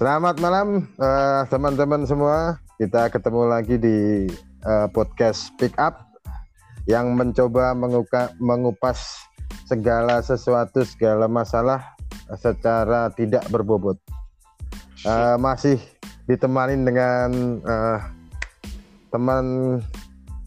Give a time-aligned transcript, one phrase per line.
[0.00, 2.56] Selamat malam uh, teman-teman semua.
[2.80, 4.24] Kita ketemu lagi di
[4.64, 6.16] uh, podcast Pick Up
[6.88, 9.20] yang mencoba menguka, mengupas
[9.68, 11.84] segala sesuatu, segala masalah
[12.32, 14.00] secara tidak berbobot.
[15.04, 15.76] Uh, masih
[16.24, 18.00] ditemani dengan uh,
[19.12, 19.44] teman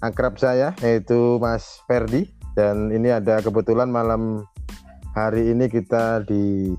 [0.01, 2.25] akrab saya yaitu Mas Ferdi
[2.57, 4.49] dan ini ada kebetulan malam
[5.13, 6.73] hari ini kita di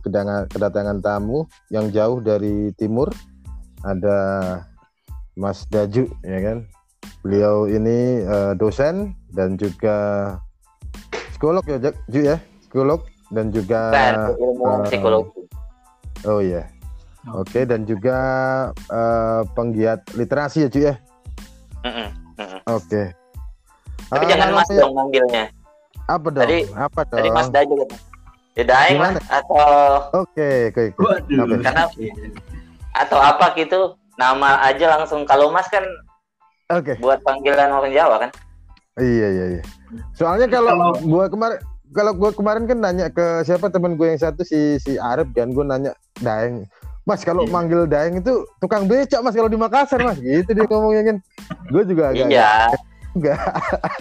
[0.51, 3.09] kedatangan tamu yang jauh dari timur.
[3.87, 4.19] Ada
[5.38, 6.59] Mas Daju ya kan?
[7.23, 9.97] Beliau ini uh, dosen dan juga
[11.30, 11.78] psikolog ya
[12.11, 12.37] Ju ya?
[12.61, 13.95] Psikolog dan juga
[14.34, 15.47] uh, psikologi.
[16.27, 16.66] Oh iya.
[17.33, 17.61] Oke.
[17.61, 18.16] Okay, dan juga
[18.91, 20.95] uh, penggiat literasi ya Ju ya?
[21.84, 22.09] Mm -mm,
[22.73, 22.89] oke.
[22.89, 23.06] Okay.
[24.09, 25.45] tapi uh, jangan mas dong manggilnya.
[26.09, 26.45] Apa dong?
[26.48, 27.75] Tadi, apa dong tadi mas Daju
[28.55, 29.67] gitu Ya daeng lah atau
[30.23, 30.95] Oke, oke.
[30.95, 31.59] Okay.
[31.59, 31.84] Karena
[32.95, 35.83] atau apa gitu nama aja langsung kalau Mas kan
[36.73, 36.95] Oke.
[36.95, 37.03] Okay.
[37.03, 38.31] Buat panggilan orang Jawa kan?
[38.97, 39.62] Iya iya iya.
[40.17, 41.59] Soalnya kalau gua kemarin
[41.93, 45.53] kalau gua kemarin kan nanya ke siapa teman gue yang satu si si Arab kan
[45.53, 46.65] gua nanya Daeng.
[47.05, 47.53] Mas kalau iya.
[47.53, 51.17] manggil Daeng itu tukang becak Mas kalau di Makassar Mas gitu dia ngomongnya kan.
[51.69, 52.73] Gue juga agak Iya.
[53.15, 53.39] Enggak.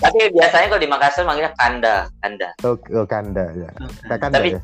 [0.02, 2.50] Tapi biasanya kalau di Makassar manggilnya Kanda, Kanda.
[2.66, 3.70] Oh, oh Kanda ya.
[4.10, 4.18] Okay.
[4.18, 4.62] Kanda tapi, ya.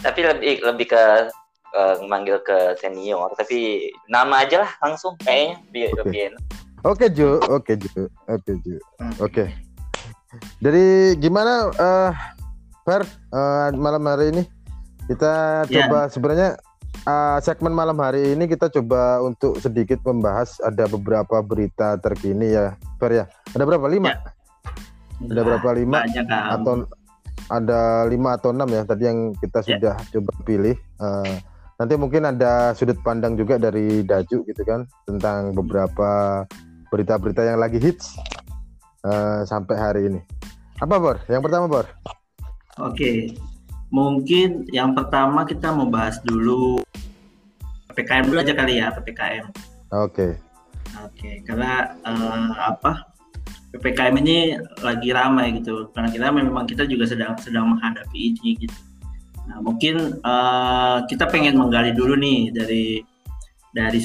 [0.00, 1.02] Tapi lebih lebih ke
[1.76, 6.00] uh, manggil ke senior, tapi nama aja lah langsung kayaknya biar okay.
[6.00, 6.42] lebih enak.
[6.82, 8.80] Oke okay, Ju, oke okay, Ju, oke okay, Ju, oke.
[9.28, 9.48] Okay.
[10.64, 12.10] Dari gimana uh,
[12.82, 14.42] Fer uh, malam hari ini
[15.06, 15.86] kita yeah.
[15.86, 16.48] coba sebenarnya
[17.06, 22.74] uh, segmen malam hari ini kita coba untuk sedikit membahas ada beberapa berita terkini ya,
[22.98, 23.24] Fer ya.
[23.52, 23.86] Ada berapa?
[23.88, 24.08] Lima?
[24.12, 24.18] Ya.
[25.22, 25.98] Ada berapa lima?
[26.02, 26.72] Banyak, atau
[27.52, 29.66] ada lima atau enam ya tadi yang kita ya.
[29.76, 30.08] sudah ya.
[30.18, 30.76] coba pilih.
[30.98, 31.36] Uh,
[31.78, 36.42] nanti mungkin ada sudut pandang juga dari Daju gitu kan tentang beberapa
[36.90, 38.18] berita-berita yang lagi hits
[39.06, 40.20] uh, sampai hari ini.
[40.82, 41.20] Apa Bor?
[41.30, 41.86] Yang pertama Bor?
[42.80, 43.36] Oke,
[43.92, 46.80] mungkin yang pertama kita mau bahas dulu
[47.92, 49.44] ppkm dulu aja kali ya ppkm.
[49.92, 50.40] Oke.
[51.04, 53.11] Oke, karena uh, apa
[53.72, 54.36] ppkm ini
[54.84, 55.88] lagi ramai gitu.
[55.96, 58.78] Karena kita memang kita juga sedang sedang menghadapi ini gitu.
[59.48, 63.02] Nah mungkin uh, kita pengen menggali dulu nih dari
[63.72, 64.00] dari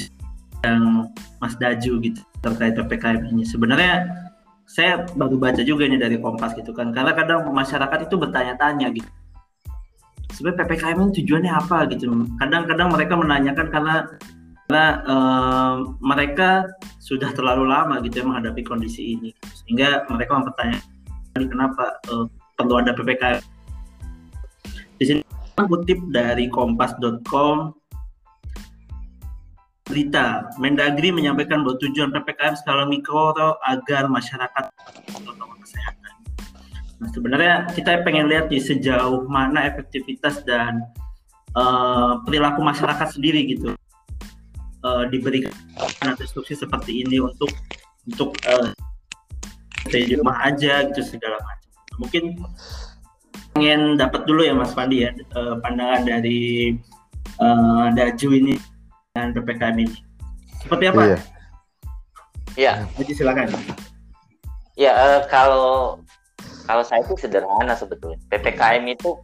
[0.64, 1.06] yang
[1.38, 3.44] Mas Daju gitu terkait ppkm ini.
[3.46, 4.08] Sebenarnya
[4.68, 6.90] saya baru baca juga nih dari Kompas gitu kan.
[6.90, 9.08] Karena kadang masyarakat itu bertanya-tanya gitu
[10.38, 12.04] sebenarnya ppkm ini tujuannya apa gitu
[12.38, 13.94] kadang-kadang mereka menanyakan karena
[14.68, 16.68] karena uh, mereka
[17.00, 19.32] sudah terlalu lama gitu ya menghadapi kondisi ini.
[19.64, 23.40] Sehingga mereka mempertanyakan kenapa uh, perlu ada ppkm
[25.00, 25.20] di sini
[25.56, 27.72] kutip dari kompas.com
[29.88, 33.32] berita Mendagri menyampaikan bahwa tujuan ppkm skala mikro
[33.64, 34.68] agar masyarakat
[35.24, 36.14] protokol kesehatan.
[37.00, 40.84] Nah, sebenarnya kita pengen lihat nih sejauh mana efektivitas dan
[41.56, 43.72] uh, perilaku masyarakat sendiri gitu
[44.84, 45.52] uh, diberikan
[46.18, 47.50] instruksi seperti ini untuk
[48.08, 48.72] untuk uh,
[49.88, 51.68] stay di rumah aja gitu segala macam.
[51.98, 52.24] Mungkin
[53.56, 56.74] pengen dapat dulu ya Mas Pandi ya uh, pandangan dari
[57.42, 58.54] uh, Daju ini
[59.14, 59.96] dan ppkm ini.
[60.62, 61.02] Seperti apa?
[61.02, 61.18] Iya.
[62.58, 62.72] Iya.
[62.98, 63.46] Jadi silakan.
[64.78, 65.98] Ya uh, kalau
[66.68, 68.20] kalau saya itu sederhana sebetulnya.
[68.28, 69.16] PPKM itu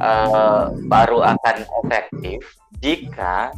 [0.00, 2.40] uh, baru akan efektif
[2.80, 3.52] jika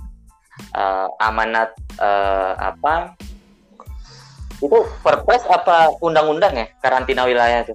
[0.75, 3.15] uh, amanat uh, apa
[4.61, 7.75] itu perpres apa undang-undang ya karantina wilayah itu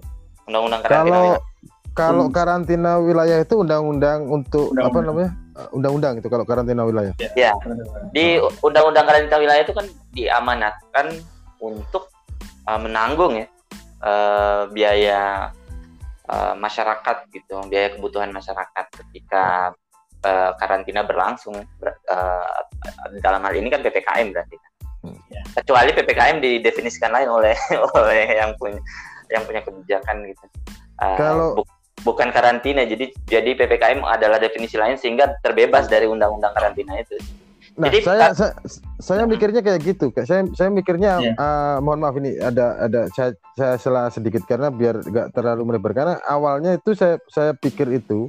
[0.49, 1.39] undang-undang karantina kalau wilayah.
[1.93, 2.33] kalau hmm.
[2.33, 5.03] karantina wilayah itu undang-undang untuk undang -undang.
[5.03, 5.31] apa namanya
[5.69, 7.53] undang-undang itu kalau karantina wilayah ya
[8.09, 11.21] di undang-undang karantina wilayah itu kan diamanatkan
[11.61, 12.09] untuk
[12.65, 13.47] uh, menanggung ya
[14.01, 15.53] uh, biaya
[16.27, 19.75] uh, masyarakat gitu, biaya kebutuhan masyarakat ketika
[20.25, 21.55] uh, karantina berlangsung.
[21.77, 22.59] Ber, uh,
[23.23, 24.55] dalam hal ini kan ppkm berarti.
[25.01, 25.17] Hmm.
[25.57, 27.55] Kecuali ppkm didefinisikan lain oleh
[27.97, 28.77] oleh yang punya
[29.31, 30.45] yang punya kebijakan gitu.
[30.99, 31.63] Uh, Kalau bu,
[32.03, 37.15] bukan karantina, jadi jadi ppkm adalah definisi lain sehingga terbebas dari undang-undang karantina itu.
[37.79, 38.51] Nah, Jadi, saya, saya
[38.99, 40.11] saya mikirnya kayak gitu.
[40.27, 41.31] Saya saya mikirnya yeah.
[41.31, 41.33] Iya.
[41.39, 45.95] uh, mohon maaf ini ada ada saya saya salah sedikit karena biar nggak terlalu melebar
[45.95, 48.27] karena awalnya itu saya saya pikir itu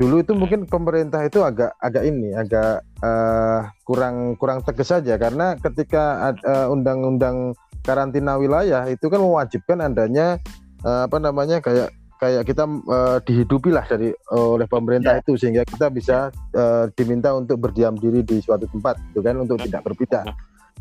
[0.00, 5.60] dulu itu mungkin pemerintah itu agak agak ini agak uh, kurang kurang tegas saja karena
[5.60, 7.52] ketika uh, undang-undang
[7.84, 10.40] karantina wilayah itu kan mewajibkan adanya
[10.88, 15.20] uh, apa namanya kayak kayak kita uh, dihidupi lah dari uh, oleh pemerintah Ya.
[15.20, 19.60] itu sehingga kita bisa uh, diminta untuk berdiam diri di suatu tempat gitu kan untuk
[19.60, 20.24] tidak berpindah.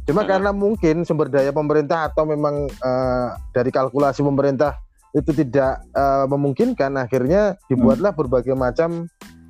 [0.07, 0.31] Cuma Hmm.
[0.31, 4.79] karena mungkin sumber daya pemerintah atau memang uh, dari kalkulasi pemerintah
[5.15, 9.09] itu tidak uh, memungkinkan akhirnya dibuatlah berbagai macam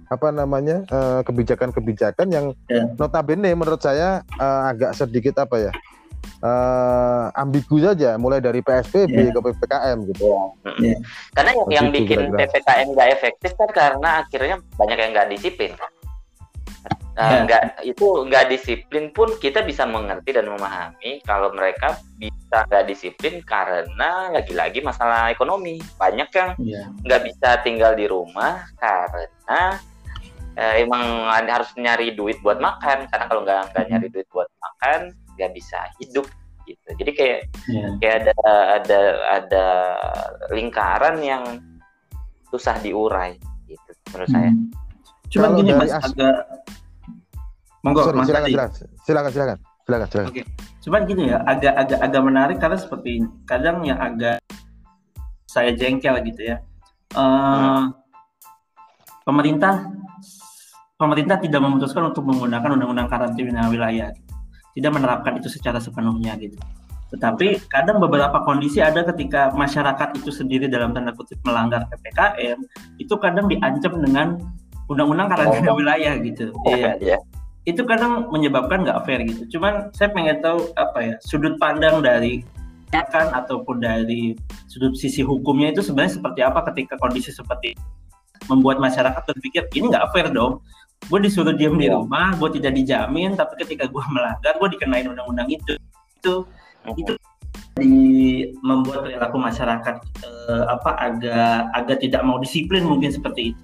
[0.10, 2.90] apa namanya uh, kebijakan-kebijakan yang Ya.
[2.98, 5.72] notabene menurut saya uh, agak sedikit apa ya
[6.42, 9.32] uh, ambigu saja mulai dari PSBB Ya.
[9.36, 10.24] ke PPKM gitu.
[10.82, 10.98] Iya.
[11.36, 12.20] Karena yang, yang bikin.
[12.34, 15.72] PPKM nggak efektif kan karena akhirnya banyak yang nggak disiplin.
[17.20, 17.44] Ya.
[17.44, 23.44] nggak itu nggak disiplin pun kita bisa mengerti dan memahami kalau mereka bisa nggak disiplin
[23.44, 25.84] karena lagi-lagi masalah ekonomi.
[26.00, 26.88] Banyak yang Iya.
[27.04, 29.76] nggak bisa tinggal di rumah karena
[30.56, 31.04] eh, emang
[31.48, 33.08] harus nyari duit buat makan.
[33.08, 36.24] Karena kalau nggak nggak nyari duit buat makan nggak bisa hidup
[36.64, 36.88] gitu.
[37.00, 37.88] Jadi kayak Iya.
[38.00, 38.34] kayak ada
[38.76, 39.66] ada ada
[40.52, 41.44] lingkaran yang
[42.48, 43.36] susah diurai
[43.68, 44.52] gitu menurut saya.
[44.52, 44.68] Hmm.
[45.30, 46.38] Cuman Kalau gini mas as- agak
[47.82, 48.72] monggo Sorry, mas silakan, silakan,
[49.06, 50.32] silakan, silakan, silakan, silakan.
[50.80, 53.28] Cuman gini ya agak agak agak menarik karena seperti ini.
[53.44, 54.40] Kadang yang agak
[55.46, 56.58] saya jengkel gitu ya.
[57.14, 57.84] Eh,
[59.26, 59.86] Pemerintah
[60.98, 64.10] pemerintah tidak memutuskan untuk menggunakan undang-undang karantina wilayah,
[64.74, 66.58] tidak menerapkan itu secara sepenuhnya gitu.
[67.14, 72.58] Tetapi kadang beberapa kondisi ada ketika masyarakat itu sendiri dalam tanda kutip melanggar ppkm,
[72.98, 74.28] itu kadang diancam dengan
[74.90, 75.78] undang-undang karantina Oh.
[75.78, 76.50] wilayah gitu.
[76.70, 77.18] Iya ya.
[77.70, 79.58] Itu kadang menyebabkan nggak fair gitu.
[79.58, 82.42] Cuman saya pengen tahu apa ya sudut pandang dari
[82.90, 84.34] kan ataupun dari
[84.66, 87.78] sudut sisi hukumnya itu sebenarnya seperti apa ketika kondisi seperti
[88.50, 90.66] membuat masyarakat berpikir ini nggak fair dong.
[91.08, 91.96] Gue disuruh diam di Iya.
[91.96, 95.80] rumah, gue tidak dijamin, tapi ketika gue melanggar, gue dikenain undang-undang itu.
[96.20, 96.44] Itu
[96.98, 97.14] itu
[97.80, 99.96] di membuat perilaku masyarakat
[100.26, 103.62] eh, apa agak agak tidak mau disiplin mungkin seperti itu.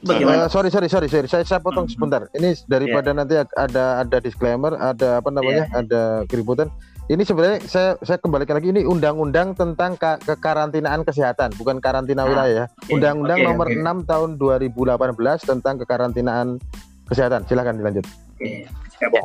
[0.00, 0.46] Bagaimana?
[0.46, 1.28] Eh, sorry, sorry, sorry, sorry.
[1.28, 1.92] Saya, saya potong Hmm.
[1.92, 2.22] sebentar.
[2.32, 5.76] Ini daripada nanti ada ada disclaimer, ada apa namanya, Iya.
[5.76, 6.72] ada keributan.
[7.06, 12.28] Ini sebenarnya saya saya kembalikan lagi ini undang-undang tentang ka- kekarantinaan kesehatan, bukan karantina Ah,
[12.30, 12.66] wilayah ya.
[12.88, 13.76] Undang-undang oke, nomor oke.
[13.76, 16.62] 6 tahun 2018 tentang kekarantinaan
[17.04, 17.44] kesehatan.
[17.44, 18.06] Silakan dilanjut.
[18.38, 18.64] Oke,
[18.94, 19.10] siap.
[19.10, 19.22] Ya.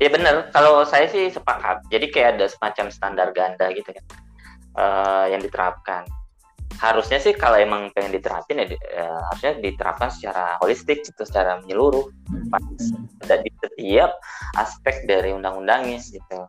[0.00, 1.84] Ya benar, kalau saya sih sepakat.
[1.86, 4.04] Jadi kayak ada semacam standar ganda gitu kan
[4.74, 6.02] eh, yang diterapkan.
[6.78, 11.62] Harusnya sih kalau emang pengen diterapin ya di- eh, harusnya diterapkan secara holistik gitu, secara
[11.62, 12.10] menyeluruh.
[13.24, 14.18] Dan di setiap
[14.58, 16.40] aspek dari undang-undangnya gitu.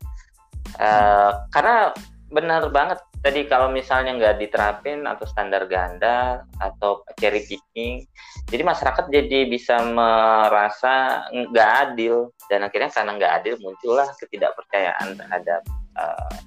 [0.75, 1.93] Eh, karena
[2.33, 8.03] benar banget tadi kalau misalnya nggak diterapin atau standar ganda atau cherry picking,
[8.49, 12.33] jadi masyarakat jadi bisa merasa nggak adil.
[12.51, 15.61] Dan akhirnya karena nggak adil muncullah ketidakpercayaan terhadap
[15.95, 16.37] eh,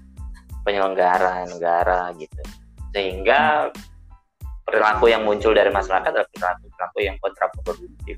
[0.69, 2.43] penyelenggara negara gitu
[2.93, 3.71] sehingga
[4.65, 8.17] perilaku yang muncul dari masyarakat adalah perilaku perilaku yang kontraproduktif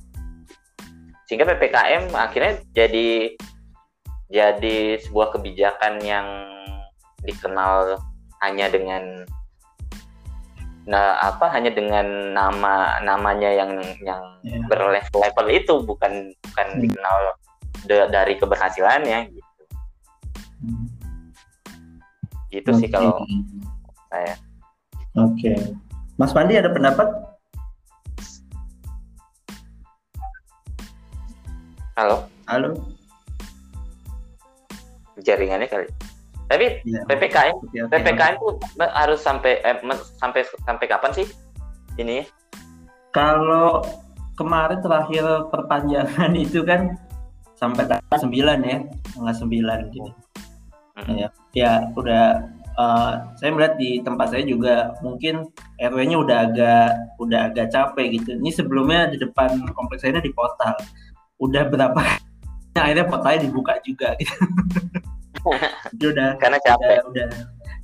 [1.30, 3.38] sehingga ppkm akhirnya jadi
[4.30, 6.26] jadi sebuah kebijakan yang
[7.22, 7.98] dikenal
[8.42, 9.26] hanya dengan
[10.90, 14.56] nah apa hanya dengan nama namanya yang yang Ya.
[14.72, 16.80] berlevel-level itu bukan bukan Hmm.
[16.80, 17.16] dikenal
[17.84, 19.50] de- dari keberhasilannya gitu
[22.50, 22.96] gitu sih Oke.
[22.96, 23.20] kalau
[24.10, 24.34] saya
[25.18, 25.54] Oke.
[26.14, 27.30] Mas Pandi ada pendapat?
[32.00, 32.70] halo Halo.
[35.20, 35.86] jaringannya kali
[36.48, 37.04] tapi Ya.
[37.04, 37.56] ppkm
[37.92, 38.48] ppkm itu
[38.80, 39.76] harus sampai eh,
[40.16, 41.26] sampai sampai kapan sih
[42.00, 42.24] ini
[43.10, 43.82] Kalau
[44.38, 46.94] kemarin terakhir perpanjangan itu kan
[47.58, 48.78] sampai tanggal 9 ya,
[49.10, 50.14] tanggal 9 gitu.
[50.94, 51.18] Mm.
[51.18, 52.38] Ya, ya udah
[52.76, 55.48] eh, saya melihat di tempat saya juga mungkin
[55.80, 58.36] RW-nya udah agak udah agak capek gitu.
[58.38, 60.74] Ini sebelumnya di depan kompleks saya ini di portal.
[61.40, 62.00] Udah berapa
[62.78, 64.34] akhirnya portalnya dibuka juga gitu.
[65.96, 67.28] Jadi udah karena udah, capek udah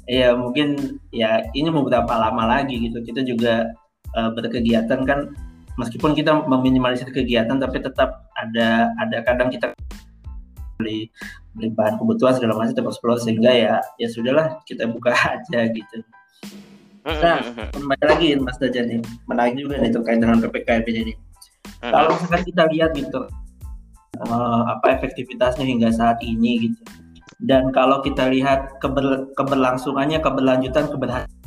[0.07, 3.75] ya mungkin ya ini mau berapa lama lagi gitu kita juga
[4.15, 5.35] eh, berkegiatan kan
[5.77, 9.75] meskipun kita meminimalisir kegiatan tapi tetap ada ada kadang kita
[10.77, 11.09] beli
[11.57, 16.05] beli bahan kebutuhan segala macam tetap explore sehingga ya ya sudahlah kita buka aja gitu
[17.07, 17.39] Nah.
[17.71, 18.99] kembali lagi Mas Dajan nih
[19.31, 21.15] menarik juga nih terkait dengan ppkm ini
[21.79, 23.31] kalau misalkan kita lihat gitu
[24.27, 26.83] eh, apa efektivitasnya hingga saat ini gitu
[27.47, 31.47] dan kalau kita lihat keber- keberlangsungannya keberlanjutan keberhasilan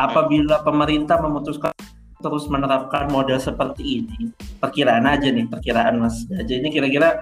[0.00, 1.76] apabila pemerintah memutuskan
[2.24, 4.32] terus menerapkan model seperti ini
[4.64, 7.20] perkiraan aja nih perkiraan Mas Daja ini kira-kira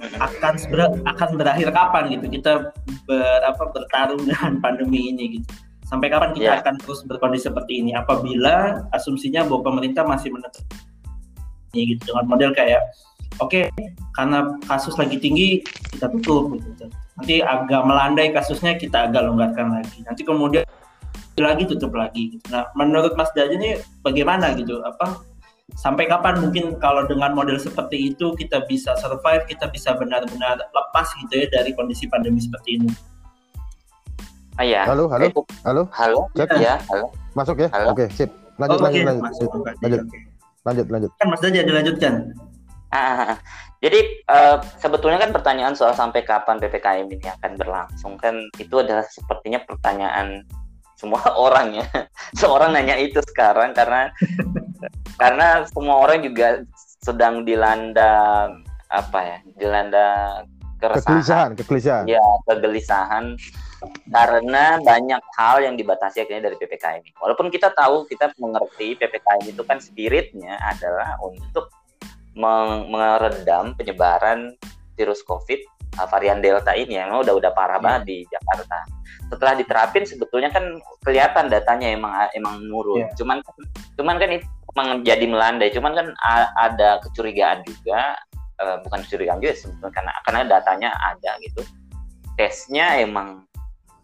[0.00, 2.52] akan ber- akan berakhir kapan gitu kita
[3.06, 5.52] ber, apa, bertarung dengan pandemi ini gitu
[5.92, 6.56] Sampai kapan kita Ya.
[6.64, 7.92] akan terus berkondisi seperti ini?
[7.92, 10.64] Apabila asumsinya bahwa pemerintah masih menutup
[11.76, 12.80] ini gitu dengan model kayak
[13.44, 13.68] oke
[14.16, 15.60] karena kasus lagi tinggi
[15.92, 16.88] kita tutup gitu.
[17.20, 20.00] Nanti agak melandai kasusnya kita agak longgarkan lagi.
[20.08, 20.64] Nanti kemudian
[21.36, 22.40] lagi tutup lagi.
[22.40, 22.44] Gitu.
[22.48, 24.80] Nah, menurut Mas Daja ini bagaimana gitu?
[24.80, 25.20] Apa
[25.76, 31.06] sampai kapan mungkin kalau dengan model seperti itu kita bisa survive, kita bisa benar-benar lepas
[31.24, 32.90] gitu ya dari kondisi pandemi seperti ini?
[34.60, 34.84] Ah, ya.
[34.84, 35.32] Halo, halo, Eh,
[35.64, 36.18] halo, halo.
[36.36, 36.60] Cek.
[36.60, 37.08] Ya, halo.
[37.32, 37.68] masuk ya?
[37.72, 37.96] Halo.
[37.96, 38.28] Oke, sip.
[38.60, 39.48] Lanjut, Oh, lanjut, lanjut, masuk.
[39.48, 40.18] Oke, lanjut, oke.
[40.68, 41.10] lanjut, lanjut.
[41.16, 42.14] Kan Mas Daja dilanjutkan.
[42.92, 43.40] Ah,
[43.80, 49.00] jadi eh, sebetulnya kan pertanyaan soal sampai kapan ppkm ini akan berlangsung kan itu adalah
[49.08, 50.44] sepertinya pertanyaan
[51.02, 51.18] semua
[51.50, 51.86] orang ya.
[52.38, 54.14] Seorang nanya itu sekarang karena
[55.22, 56.62] karena semua orang juga
[57.02, 58.46] sedang dilanda
[58.86, 59.38] apa ya?
[59.58, 60.06] Dilanda
[60.78, 62.04] keresahan, Kegelisahan, kegelisahan.
[62.10, 63.24] ya kegelisahan
[64.10, 67.10] karena banyak hal yang dibatasi akhirnya dari ppkm ini.
[67.18, 71.70] Walaupun kita tahu kita mengerti ppkm itu kan spiritnya adalah untuk
[72.88, 74.54] meredam penyebaran
[74.96, 77.84] virus COVID uh, varian Delta ini yang udah udah parah Iya.
[77.84, 78.78] banget di Jakarta.
[79.32, 80.64] Setelah diterapin sebetulnya kan
[81.04, 83.04] kelihatan datanya emang emang nurun.
[83.04, 83.08] Iya.
[83.16, 83.40] Cuman
[83.96, 84.46] cuman kan itu
[84.76, 85.72] emang jadi melandai.
[85.72, 88.16] Cuman kan a- ada kecurigaan juga,
[88.60, 91.60] eh, bukan kecurigaan juga sebetulnya karena karena datanya ada gitu.
[92.36, 93.44] Tesnya emang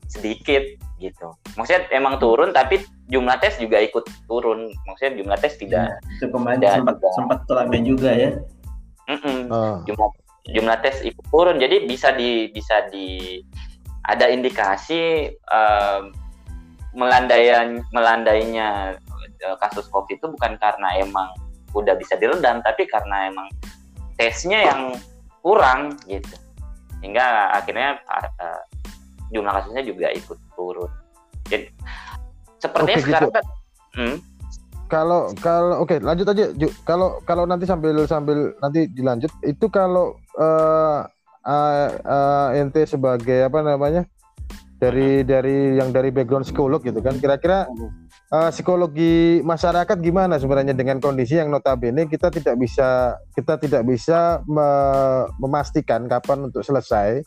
[0.08, 0.64] sedikit
[1.00, 1.28] gitu.
[1.56, 2.80] Maksudnya emang turun tapi
[3.12, 4.72] jumlah tes juga ikut turun.
[4.88, 8.32] Maksudnya jumlah tes tidak Itu kemarin sempat sempat ramai juga ya.
[9.08, 9.48] Mm-mm.
[9.48, 10.08] Ah, jumlah
[10.52, 11.60] jumlah tes ikut turun.
[11.60, 13.40] Jadi bisa di bisa di
[14.08, 16.02] ada indikasi em,
[16.96, 18.96] melandaian melandainya
[19.62, 21.30] kasus covid itu bukan karena emang
[21.76, 23.46] udah bisa diredam tapi karena emang
[24.16, 24.96] tesnya yang
[25.44, 26.34] kurang gitu.
[27.04, 28.00] Hingga akhirnya
[28.40, 28.62] eh,
[29.30, 30.90] jumlah kasusnya juga ikut turun.
[31.46, 31.70] Jadi
[32.58, 33.08] sepertinya Oke, gitu.
[33.12, 33.44] sekarang kan
[33.96, 34.20] Hmm,
[34.88, 36.68] kalau kalau oke lanjut aja Ju.
[36.82, 41.00] kalau kalau nanti sambil sambil nanti dilanjut itu kalau eh
[41.48, 44.08] eh, eh, ente sebagai apa namanya
[44.78, 47.68] dari dari yang dari background psikolog gitu kan kira-kira
[48.32, 54.40] eh, psikologi masyarakat gimana sebenarnya dengan kondisi yang notabene kita tidak bisa kita tidak bisa
[54.48, 57.22] me- memastikan kapan untuk selesai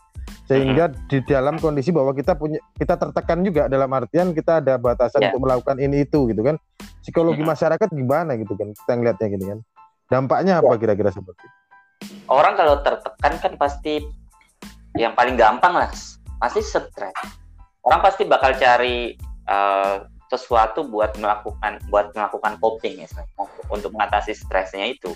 [0.46, 5.24] sehingga di dalam kondisi bahwa kita punya kita tertekan juga dalam artian kita ada batasan
[5.24, 5.32] Ya.
[5.32, 6.60] untuk melakukan ini itu gitu kan.
[7.00, 7.50] Psikologi Mhm.
[7.50, 9.60] masyarakat gimana gitu kan kita ngelihatnya gini kan.
[10.12, 11.46] Dampaknya apa kira-kira seperti?
[11.46, 11.60] Itu?
[12.28, 14.02] orang kalau tertekan kan pasti
[14.98, 15.92] yang paling gampang lah
[16.42, 17.14] pasti stres.
[17.82, 19.16] Orang pasti bakal cari
[19.48, 19.96] eh,
[20.32, 23.08] sesuatu buat melakukan buat melakukan coping ya
[23.68, 25.12] untuk mengatasi stresnya itu.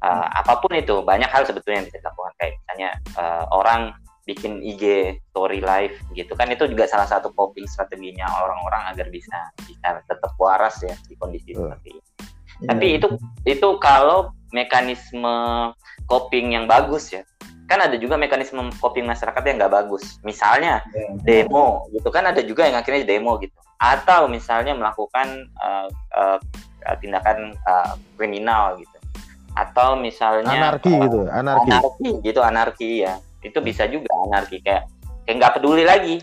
[0.00, 2.32] Eh, apa pun itu banyak hal sebetulnya yang bisa dilakukan.
[2.40, 3.80] Kayak misalnya eh, orang
[4.28, 6.32] bikin IG story live gitu.
[6.36, 11.14] Kan itu juga salah satu coping strateginya orang-orang agar bisa bisa tetap waras ya di
[11.16, 11.72] kondisi Betul.
[11.72, 12.02] seperti ini.
[12.60, 13.08] Tapi itu
[13.48, 15.34] itu kalau mekanisme
[16.04, 17.22] coping yang bagus ya.
[17.70, 20.18] Kan ada juga mekanisme coping masyarakat yang nggak bagus.
[20.26, 21.06] Misalnya Ya.
[21.22, 22.10] demo gitu.
[22.10, 23.54] Kan ada juga yang akhirnya demo gitu.
[23.80, 25.88] Atau misalnya melakukan eh,
[26.20, 26.38] eh,
[27.00, 28.98] tindakan eh, kriminal gitu.
[29.56, 31.70] Atau misalnya anarki gitu anarki.
[31.70, 34.86] Anarki gitu anarki ya itu bisa juga anarki kayak
[35.24, 36.16] kayak nggak peduli lagi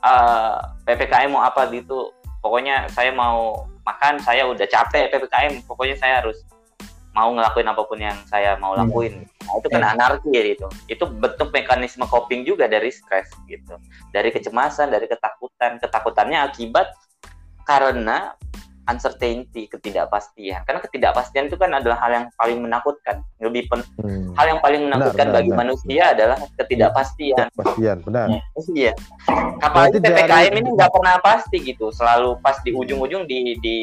[0.00, 2.14] eh, ppkm mau apa gitu.
[2.40, 6.40] Pokoknya saya mau makan saya udah capek ppkm pokoknya saya harus
[7.10, 8.86] mau ngelakuin apa pun yang saya mau Hmm.
[8.86, 9.26] lakuin.
[9.44, 9.88] Nah, itu kan Ya.
[9.98, 10.66] anarki ya gitu.
[10.86, 13.76] Itu bentuk mekanisme coping juga dari stres gitu.
[14.14, 15.82] Dari kecemasan dari ketakutan.
[15.82, 16.94] Ketakutannya akibat
[17.66, 18.38] karena
[18.86, 24.32] uncertainty ketidakpastian karena ketidakpastian itu kan adalah hal yang paling menakutkan lebih pen- Hmm.
[24.34, 25.60] hal yang paling menakutkan benar, bagi benar.
[25.60, 27.46] manusia adalah ketidakpastian.
[27.52, 28.26] kepastian benar
[28.70, 28.92] Iya.
[29.60, 33.76] Apalagi Berarti dari- ppkm ini nggak pernah pasti gitu, selalu pas di ujung-ujung di di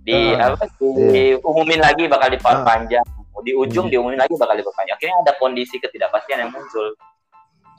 [0.00, 3.04] di Ah, apa diumumin lagi bakal diperpanjang,
[3.40, 3.92] di ujung Hmm.
[3.92, 4.96] diumumin lagi bakal diperpanjang.
[4.96, 6.96] Akhirnya ada kondisi ketidakpastian yang muncul.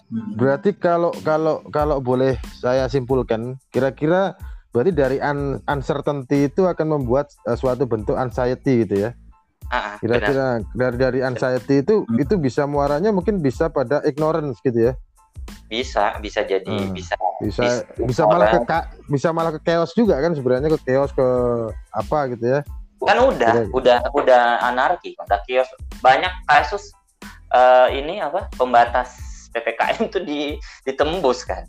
[0.07, 0.35] Hmm.
[0.35, 4.35] Berarti kalau kalau kalau boleh saya simpulkan, kira-kira
[4.71, 9.11] berarti dari un- uncertainty itu akan membuat eh, suatu bentuk anxiety gitu ya.
[9.67, 9.95] Ah, ah.
[9.99, 12.19] Kira-kira dari dari anxiety itu Hmm.
[12.19, 14.93] itu bisa muaranya mungkin bisa pada ignorance gitu ya.
[15.67, 16.91] bisa bisa jadi Hmm.
[16.91, 18.59] bisa Bisa Bis- bisa malah ke
[19.09, 21.27] bisa malah ke chaos juga kan sebenarnya ke chaos ke
[21.89, 22.59] apa gitu ya.
[23.01, 25.65] kan udah Kira- udah udah anarki udah kios
[25.99, 26.91] banyak kasus
[27.49, 29.15] eh, ini apa pembatas
[29.49, 30.39] ppkm itu di
[30.85, 31.65] ditembus kan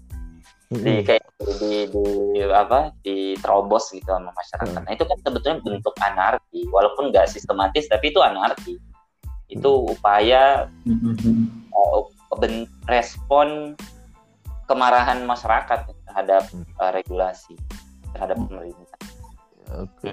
[0.81, 1.25] di kayak
[1.61, 2.05] di, di
[2.49, 4.81] apa diterobos gitu sama masyarakat.
[4.81, 4.87] Hmm.
[4.89, 8.81] Nah itu kan sebetulnya bentuk anarki, walaupun nggak sistematis tapi itu anarki.
[9.53, 11.69] Itu upaya Hmm.
[11.77, 12.09] uh,
[12.41, 13.77] ben- respon
[14.65, 16.65] kemarahan masyarakat terhadap Hmm.
[16.81, 17.57] uh, regulasi.
[18.13, 19.01] terhadap pemerintah.
[19.81, 20.13] Oke.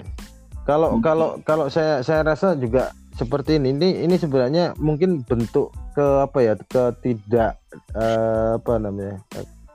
[0.64, 3.76] Kalau kalau kalau saya saya rasa juga seperti ini.
[3.76, 6.54] Ini ini sebenarnya mungkin bentuk ke apa ya?
[6.56, 7.60] Ke tidak
[7.92, 9.20] eh, apa namanya?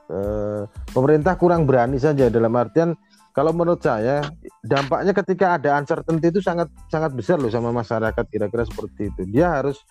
[0.05, 0.61] Eh,
[0.93, 2.93] pemerintah kurang berani saja dalam artian
[3.33, 4.21] kalau menurut saya
[4.61, 9.25] dampaknya ketika ada uncertainty itu sangat sangat besar loh sama masyarakat kira-kira seperti itu.
[9.25, 9.81] Dia harus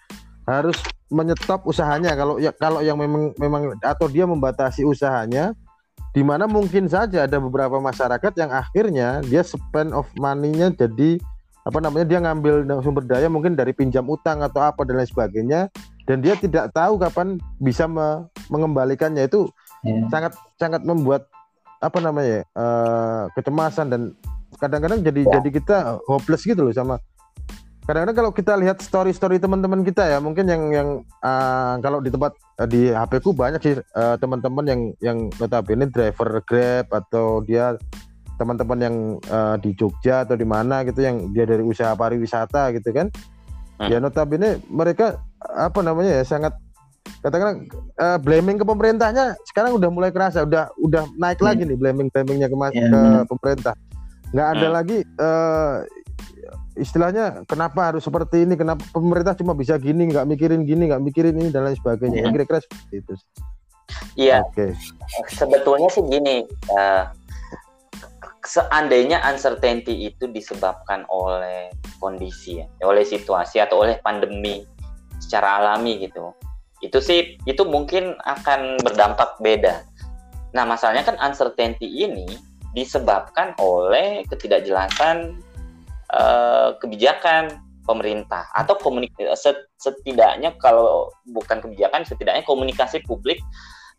[0.46, 0.78] harus
[1.10, 5.50] menyetop usahanya kalau ya kalau yang memang memang atau dia membatasi usahanya
[6.14, 11.18] di mana mungkin saja ada beberapa masyarakat yang akhirnya dia spend of money-nya jadi
[11.64, 15.60] apa namanya dia ngambil sumber daya mungkin dari pinjam utang atau apa dan lain sebagainya
[16.04, 19.48] dan dia tidak tahu kapan bisa me mengembalikannya itu
[19.84, 20.08] yeah.
[20.08, 21.28] sangat sangat membuat
[21.84, 24.02] apa namanya uh, kecemasan dan
[24.56, 25.32] kadang-kadang jadi ya.
[25.40, 25.76] jadi kita
[26.08, 26.96] hopeless gitu loh sama
[27.84, 30.88] kadang-kadang kalau kita lihat story-story teman-teman kita ya mungkin yang yang
[31.20, 35.92] uh, kalau di tempat uh, di HP ku banyak sih uh, teman-teman yang yang notabene
[35.92, 37.76] driver Grab atau dia
[38.40, 38.96] teman-teman yang
[39.28, 43.12] uh, di Jogja atau di mana gitu yang dia dari usaha pariwisata gitu kan
[43.78, 43.92] hmm.
[43.92, 46.56] ya notabene mereka apa namanya ya sangat
[47.24, 47.68] katakan
[48.00, 51.48] uh, blaming ke pemerintahnya sekarang udah mulai kerasa udah udah naik hmm.
[51.48, 53.24] lagi nih blaming blamingnya ke, yeah.
[53.24, 53.74] ke pemerintah
[54.32, 54.74] nggak ada hmm.
[54.74, 55.76] lagi uh,
[56.74, 61.36] istilahnya kenapa harus seperti ini kenapa pemerintah cuma bisa gini nggak mikirin gini nggak mikirin
[61.38, 62.32] ini dan lain sebagainya yeah.
[62.32, 63.14] kira-kira seperti itu
[64.18, 64.74] iya okay.
[65.30, 66.44] sebetulnya sih gini
[66.74, 67.08] uh,
[68.44, 74.66] seandainya uncertainty itu disebabkan oleh kondisi ya oleh situasi atau oleh pandemi
[75.16, 76.36] secara alami gitu
[76.84, 79.88] itu sih itu mungkin akan berdampak beda.
[80.52, 82.28] Nah, masalahnya kan uncertainty ini
[82.76, 85.40] disebabkan oleh ketidakjelasan
[86.12, 93.38] uh, kebijakan pemerintah atau komunikasi setidaknya kalau bukan kebijakan setidaknya komunikasi publik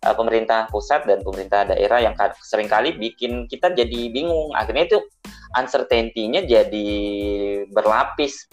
[0.04, 5.00] uh, pemerintah pusat dan pemerintah daerah yang sering kali bikin kita jadi bingung akhirnya itu
[5.56, 6.90] uncertainty-nya jadi
[7.72, 8.50] berlapis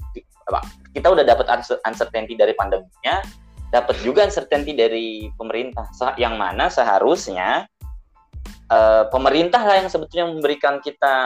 [0.92, 1.48] kita udah dapat
[1.88, 3.24] uncertainty dari pandeminya
[3.72, 5.88] dapat juga uncertainty dari pemerintah.
[6.20, 7.64] Yang mana seharusnya
[8.68, 11.16] uh, pemerintah lah yang sebetulnya memberikan kita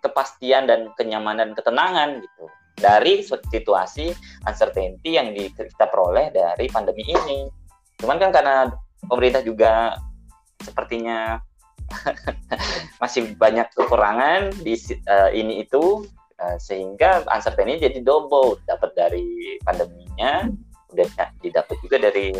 [0.00, 2.44] kepastian dan kenyamanan ketenangan gitu.
[2.72, 4.16] Dari situasi
[4.48, 7.46] uncertainty yang kita peroleh dari pandemi ini.
[8.00, 8.72] Cuman kan karena
[9.06, 10.00] pemerintah juga
[10.64, 11.36] sepertinya
[13.02, 16.08] masih banyak kekurangan di uh, ini itu
[16.40, 20.48] uh, sehingga uncertainty jadi double dapat dari pandeminya
[20.92, 21.08] udah
[21.40, 22.30] didapat juga dari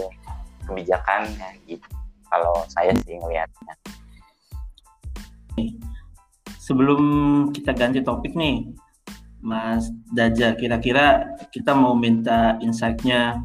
[0.68, 1.88] kebijakannya gitu.
[2.28, 3.74] Kalau saya sih ngelihatnya.
[6.62, 7.02] Sebelum
[7.50, 8.72] kita ganti topik nih
[9.42, 13.42] Mas Daja kira-kira kita mau minta insight-nya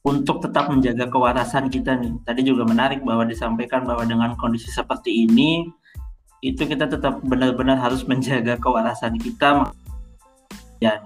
[0.00, 2.16] untuk tetap menjaga kewarasan kita nih.
[2.24, 5.68] Tadi juga menarik bahwa disampaikan bahwa dengan kondisi seperti ini
[6.40, 9.68] itu kita tetap benar-benar harus menjaga kewarasan kita.
[10.80, 11.04] Ya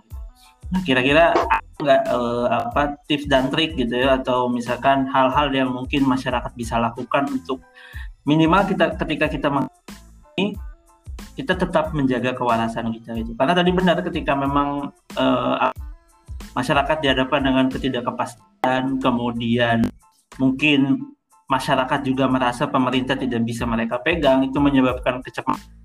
[0.72, 1.34] Nah, kira-kira
[1.74, 6.78] nggak uh, apa tips dan trik gitu ya atau misalkan hal-hal yang mungkin masyarakat bisa
[6.78, 7.60] lakukan untuk
[8.24, 9.48] minimal kita ketika kita
[10.38, 10.54] ini
[11.34, 13.34] kita tetap menjaga kewarasan kita itu.
[13.34, 15.74] Karena tadi benar ketika memang uh,
[16.54, 19.90] masyarakat dihadapkan dengan ketidakpastian, kemudian
[20.38, 21.10] mungkin
[21.50, 25.83] masyarakat juga merasa pemerintah tidak bisa mereka pegang, itu menyebabkan kecemasan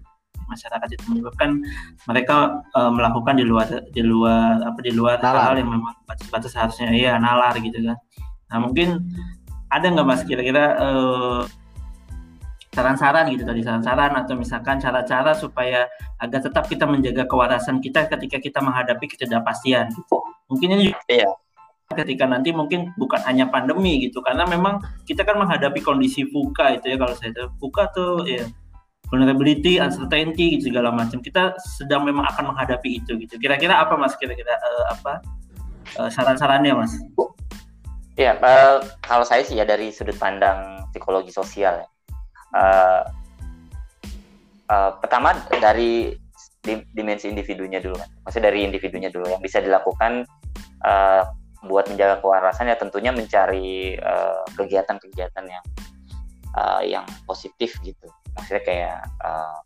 [0.50, 1.62] masyarakat itu menyebabkan
[2.10, 6.90] mereka uh, melakukan di luar di luar apa di luar hal-hal yang memang batas-batas harusnya
[6.90, 7.98] iya nalar gitu kan.
[8.50, 9.06] Nah mungkin
[9.70, 11.42] ada nggak mas kira-kira uh,
[12.70, 15.90] saran-saran gitu tadi saran-saran atau misalkan cara-cara supaya
[16.22, 20.18] agar tetap kita menjaga kewarasan kita ketika kita menghadapi ketidakpastian gitu.
[20.50, 21.30] Mungkin ini iya.
[21.90, 24.78] ketika nanti mungkin bukan hanya pandemi gitu karena memang
[25.10, 28.46] kita kan menghadapi kondisi fuka itu ya kalau saya tahu fuka tuh ya
[29.10, 31.19] vulnerability, uncertainty gitu segala macam.
[31.19, 33.36] Kita sedang memang akan menghadapi itu gitu.
[33.41, 35.13] Kira-kira apa Mas kira-kira uh, apa
[35.98, 36.93] uh, saran-sarannya Mas?
[38.15, 41.86] Ya, uh, kalau saya sih ya dari sudut pandang psikologi sosial.
[42.54, 43.06] Uh,
[44.69, 46.13] uh, pertama dari
[46.93, 47.98] dimensi individunya dulu.
[48.26, 50.28] Maksudnya dari individunya dulu yang bisa dilakukan
[50.86, 51.24] uh,
[51.65, 54.00] buat menjaga kewarasan ya tentunya mencari
[54.56, 55.65] kegiatan-kegiatan yang
[56.56, 58.08] uh, yang positif gitu
[58.39, 59.60] maksudnya kayak uh,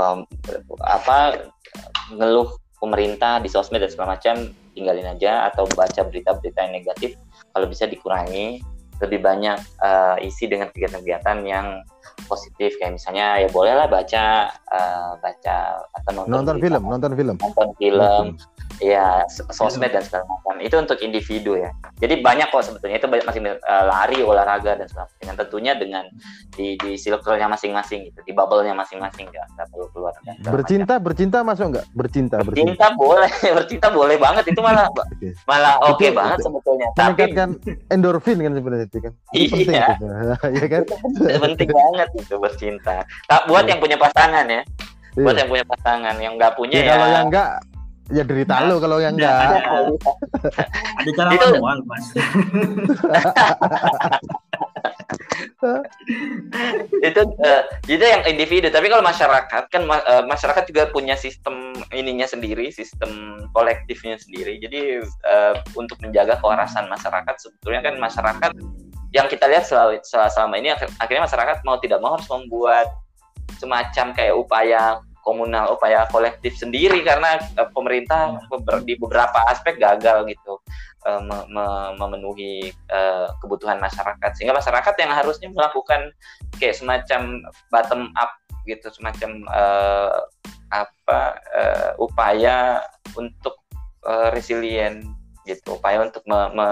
[0.00, 0.24] um,
[0.84, 1.48] apa
[2.12, 7.16] ngeluh pemerintah di sosmed dan segala macam tinggalin aja atau baca berita-berita yang negatif.
[7.54, 8.60] Kalau bisa dikurangi
[9.02, 11.82] lebih banyak uh, isi dengan kegiatan-kegiatan yang
[12.26, 12.78] positif.
[12.78, 15.56] Kayak misalnya ya bolehlah baca uh, baca
[16.02, 17.36] atau nonton, nonton film nonton film.
[17.40, 18.24] Nonton film
[18.82, 20.58] ya sosmed dan segala macam.
[20.62, 21.70] Itu untuk individu ya.
[22.00, 22.98] Jadi banyak kok sebetulnya.
[22.98, 25.34] Itu masih uh, lari olahraga dan segala macam.
[25.44, 26.04] Tentunya dengan
[26.54, 28.18] di di circle-nya masing-masing gitu.
[28.24, 30.14] Di bubble-nya masing-masing nggak nggak perlu keluar.
[30.50, 31.04] Bercinta macam.
[31.06, 31.86] bercinta masuk nggak?
[31.94, 34.44] Bercinta bercinta, bercinta boleh bercinta boleh banget.
[34.50, 34.86] Itu malah
[35.50, 37.48] malah oke okay banget itu, sebetulnya meningkatkan
[37.90, 39.12] endorfin kan sebenarnya itu kan?
[39.34, 39.86] Iya.
[40.56, 40.82] iya kan?
[41.42, 42.96] Penting banget itu bercinta.
[43.30, 44.62] Tak buat yang punya pasangan ya.
[45.14, 45.40] Buat iya.
[45.44, 46.90] yang punya pasangan yang nggak punya ya, ya.
[46.90, 47.50] kalau yang enggak
[48.12, 49.64] ya derita nah, lo kalau yang enggak
[51.00, 51.46] ada cara itu...
[51.56, 52.06] manual mas.
[57.00, 58.68] Itu uh, itu yang individu.
[58.68, 64.60] Tapi kalau masyarakat kan uh, masyarakat juga punya sistem ininya sendiri sistem kolektifnya sendiri.
[64.60, 68.50] Jadi uh, untuk menjaga kewarasan masyarakat sebetulnya kan masyarakat
[69.14, 72.90] yang kita lihat selama, selama ini akhirnya masyarakat mau tidak mau harus membuat
[73.62, 78.84] semacam kayak upaya komunal upaya kolektif sendiri karena uh, pemerintah hmm.
[78.84, 80.60] di beberapa aspek gagal gitu
[81.08, 86.12] uh, me me memenuhi uh, kebutuhan masyarakat sehingga masyarakat yang harusnya melakukan
[86.60, 87.40] kayak semacam
[87.72, 88.36] bottom up
[88.68, 90.20] gitu semacam uh,
[90.72, 91.20] apa
[91.56, 92.84] uh, upaya
[93.16, 93.60] untuk
[94.04, 95.04] uh, resilient
[95.44, 96.68] gitu upaya untuk me me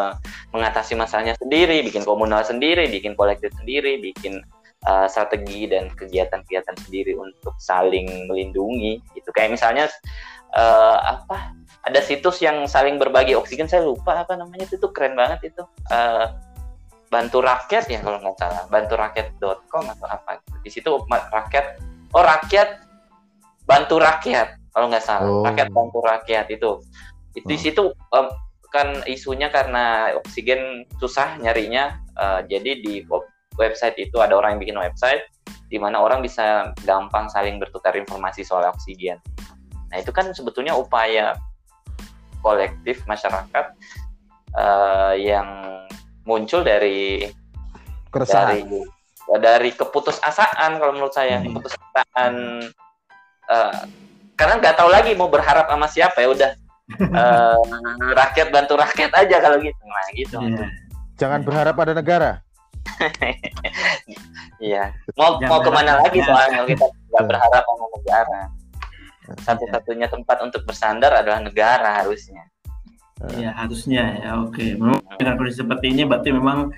[0.53, 4.41] mengatasi masalahnya sendiri bikin komunal sendiri bikin kolektif sendiri bikin
[4.87, 9.87] uh, strategi dan kegiatan-kegiatan sendiri untuk saling melindungi gitu kayak misalnya
[10.55, 15.19] uh, apa ada situs yang saling berbagi oksigen saya lupa apa namanya itu tuh keren
[15.19, 16.31] banget itu uh,
[17.13, 20.57] bantu rakyat ya kalau nggak salah bantu rakyat.com atau apa gitu.
[20.65, 21.67] di situ rakyat
[22.17, 22.69] oh rakyat
[23.69, 25.45] bantu rakyat kalau nggak salah oh.
[25.45, 26.71] rakyat bantu rakyat itu
[27.37, 27.51] itu oh.
[27.53, 27.83] di situ
[28.17, 28.29] um,
[28.73, 33.05] kan isunya karena oksigen susah nyarinya uh, jadi di
[33.59, 35.23] website itu ada orang yang bikin website
[35.69, 39.17] di mana orang bisa gampang saling bertukar informasi soal oksigen.
[39.89, 41.37] Nah itu kan sebetulnya upaya
[42.45, 43.73] kolektif masyarakat
[44.57, 45.47] uh, yang
[46.29, 47.29] muncul dari
[48.13, 48.85] keresahan dari,
[49.41, 51.57] dari keputusasaan kalau menurut saya hmm.
[51.57, 52.33] keputusasaan
[53.49, 53.83] uh,
[54.37, 56.51] karena nggak tahu lagi mau berharap sama siapa ya udah
[57.15, 57.63] uh,
[58.21, 60.71] rakyat bantu rakyat aja kalau gitu nah gitu yeah.
[61.17, 62.45] jangan berharap pada negara
[64.73, 68.43] iya mau Jangan mau ke mana lagi soalnya kita nggak berharap sama negara
[69.47, 72.49] satu-satunya tempat untuk bersandar adalah negara harusnya
[73.23, 74.59] Iya harusnya ya oke.
[74.59, 74.75] Okay.
[75.15, 76.75] dengan kondisi seperti ini berarti memang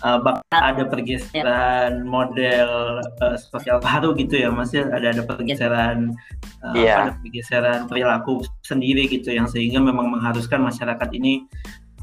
[0.00, 6.16] uh, bakal ada pergeseran model uh, sosial baru gitu ya Mas ya ada ada pergeseran
[6.64, 7.12] uh, yeah.
[7.12, 11.44] ada pergeseran perilaku sendiri gitu yang sehingga memang mengharuskan masyarakat ini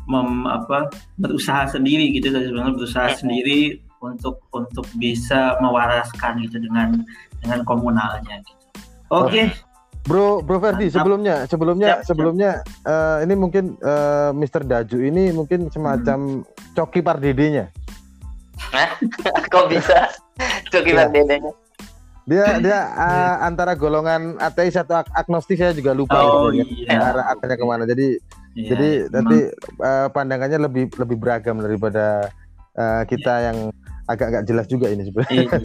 [0.09, 0.89] mem, apa
[1.21, 7.05] berusaha sendiri gitu dari sebenarnya berusaha sendiri untuk untuk bisa mewaraskan gitu dengan
[7.39, 8.65] dengan komunalnya gitu.
[9.13, 9.29] Oke.
[9.29, 9.47] Okay.
[10.07, 12.51] Bro, Bro Ferdi, sebelumnya, sebelumnya, siap, sebelumnya,
[12.87, 14.65] Uh, ini mungkin uh, eh, Mr.
[14.65, 16.73] Daju ini mungkin semacam hmm.
[16.73, 17.69] Coki Pardedenya.
[19.53, 20.09] Kok bisa
[20.71, 21.05] Coki ya.
[22.25, 26.97] Dia dia uh, antara golongan ateis atau agnostik saya juga lupa oh, gitu, iya.
[26.97, 27.83] ya, arah arahnya ke mana.
[27.85, 28.17] Jadi
[28.59, 29.37] Ya, Jadi nanti
[29.79, 32.27] uh, pandangannya lebih lebih beragam daripada
[32.75, 33.43] uh, kita ya.
[33.51, 33.57] yang
[34.09, 35.39] agak-agak jelas juga ini sebenarnya.
[35.39, 35.55] Iya,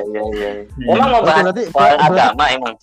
[0.12, 0.50] iya, iya.
[0.84, 2.74] Emang mau bahas berarti, soal berarti, agama emang.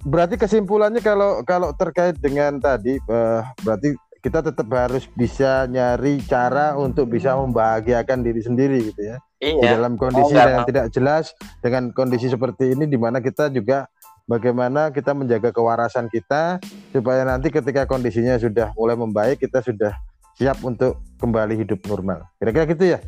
[0.00, 6.76] Berarti kesimpulannya kalau kalau terkait dengan tadi uh, berarti kita tetap harus bisa nyari cara
[6.76, 9.16] untuk bisa membahagiakan diri sendiri gitu ya.
[9.40, 9.60] Iya.
[9.60, 11.32] Di dalam kondisi oh, yang tidak jelas
[11.64, 13.88] dengan kondisi seperti ini di mana kita juga
[14.30, 16.62] bagaimana kita menjaga kewarasan kita
[16.94, 19.90] supaya nanti ketika kondisinya sudah mulai membaik kita sudah
[20.38, 22.30] siap untuk kembali hidup normal.
[22.38, 22.98] Kira-kira gitu ya?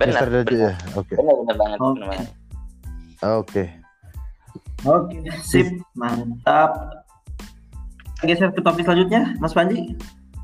[0.00, 0.24] Benar.
[0.24, 0.48] benar.
[0.48, 0.72] ya.
[0.96, 1.12] Oke.
[1.12, 1.16] Okay.
[1.20, 1.78] Benar benar banget.
[1.78, 1.92] Oke.
[2.00, 2.24] Okay.
[3.22, 3.36] Oke.
[3.44, 3.68] Okay.
[4.82, 5.14] Oke,
[5.46, 6.74] sip, mantap.
[8.26, 9.94] Geser ke topik selanjutnya, Mas Panji.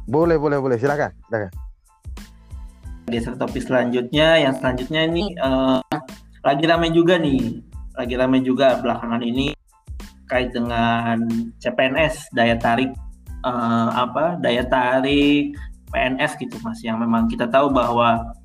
[0.07, 0.79] Boleh, boleh, boleh.
[0.79, 1.51] Silakan, silakan.
[3.11, 5.83] Geser topik selanjutnya, yang selanjutnya ini uh,
[6.47, 7.67] lagi ramai juga nih,
[7.99, 9.58] lagi ramai juga belakangan ini
[10.29, 11.25] terkait dengan
[11.57, 12.93] CPNS daya tarik
[13.49, 15.57] uh, apa daya tarik
[15.89, 18.37] PNS gitu mas yang memang kita tahu bahwa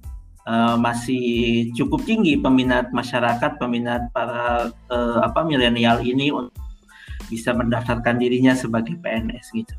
[0.47, 6.55] uh, masih cukup tinggi peminat masyarakat peminat para uh, apa milenial ini untuk
[7.27, 9.75] bisa mendaftarkan dirinya sebagai PNS gitu.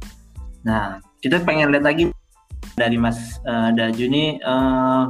[0.69, 2.13] Nah kita pengen lihat lagi
[2.77, 4.07] dari Mas uh, Daju
[4.45, 5.09] uh,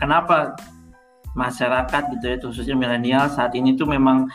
[0.00, 0.56] kenapa
[1.36, 4.26] masyarakat gitu ya khususnya milenial saat ini tuh memang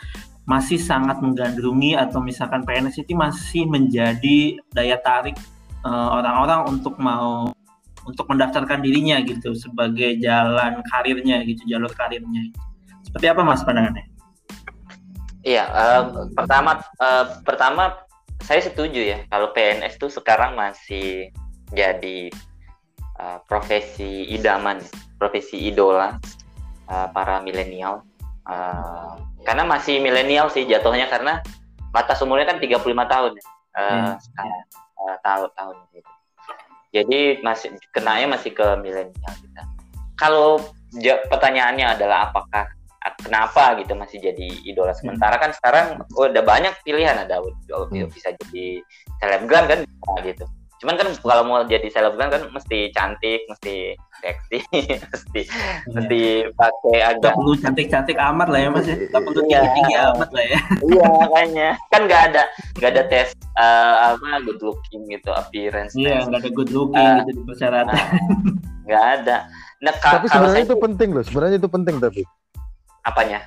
[0.43, 5.39] masih sangat menggandrungi atau misalkan PNS itu masih menjadi daya tarik
[5.87, 7.47] eh, orang-orang uh, untuk mau
[8.03, 12.51] untuk mendaftarkan dirinya gitu sebagai jalan karirnya gitu jalur karirnya
[13.07, 14.03] seperti apa mas pandangannya?
[15.43, 16.03] Iya uh,
[16.35, 18.03] pertama uh, pertama
[18.43, 21.31] saya setuju ya kalau PNS tuh sekarang masih
[21.71, 22.27] jadi
[23.19, 24.83] uh, profesi idaman,
[25.15, 26.19] profesi idola
[26.91, 28.03] uh, para milenial.
[28.43, 31.43] Uh, karena masih milenial sih jatuhnya karena
[31.93, 33.45] batas umurnya kan 35 tahun ya.
[33.73, 34.13] Uh, hmm.
[35.03, 36.11] uh, tahun tahun gitu.
[36.93, 39.61] Jadi masih kenanya masih ke milenial kita.
[40.17, 40.61] Kalau
[41.29, 42.69] pertanyaannya adalah apakah
[43.19, 48.07] kenapa gitu masih jadi idola sementara kan sekarang udah banyak pilihan ada hmm.
[48.07, 48.79] bisa jadi
[49.19, 49.79] selebgram kan
[50.23, 50.47] gitu
[50.83, 54.59] cuman kan kalau mau jadi selebgram kan mesti cantik mesti seksi
[55.15, 55.79] mesti yeah.
[55.87, 56.21] mesti
[56.59, 58.95] pakai agak Gak perlu cantik-cantik amat lah ya mas ya.
[59.07, 59.63] Gak perlu iya.
[59.63, 60.59] tinggi-tinggi amat lah ya.
[60.91, 61.69] Iya makanya.
[61.87, 62.43] Kan nggak ada
[62.75, 66.99] nggak ada tes uh, apa good looking gitu appearance iya yeah, nggak ada good looking
[66.99, 67.95] uh, gitu di persyaratan.
[68.83, 69.37] nggak ada.
[69.83, 72.21] Nah, tapi sebenarnya itu penting loh sebenarnya itu penting tapi
[73.07, 73.39] apanya?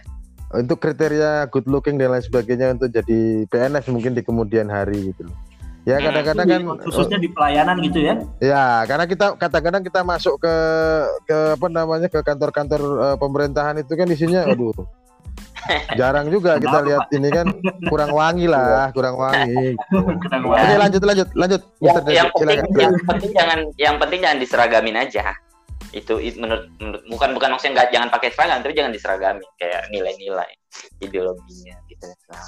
[0.57, 5.29] Untuk kriteria good looking dan lain sebagainya untuk jadi PNS mungkin di kemudian hari gitu
[5.29, 5.37] loh
[5.87, 8.19] Ya kadang-kadang kan khususnya di pelayanan gitu ya.
[8.43, 10.55] Ya, karena kita kadang-kadang kita masuk ke
[11.31, 14.75] ke apa namanya ke kantor-kantor uh, pemerintahan itu kan isinya aduh.
[15.99, 17.47] Jarang juga kita lihat ini kan
[17.87, 19.79] kurang wangi lah, kurang wangi.
[20.51, 21.63] Oke, lanjut lanjut lanjut.
[21.79, 25.39] Yang, yang, penting, yang penting jangan yang penting jangan diseragamin aja.
[25.95, 29.87] Itu, itu menurut, menurut bukan bukan maksudnya nggak jangan pakai seragam tapi jangan diseragamin kayak
[29.95, 30.51] nilai-nilai
[30.99, 32.11] ideologinya gitu.
[32.27, 32.47] Nah,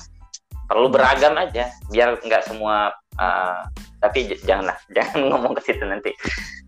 [0.66, 3.66] perlu beragam aja biar nggak semua uh,
[4.00, 6.10] tapi janganlah jangan ngomong ke situ nanti.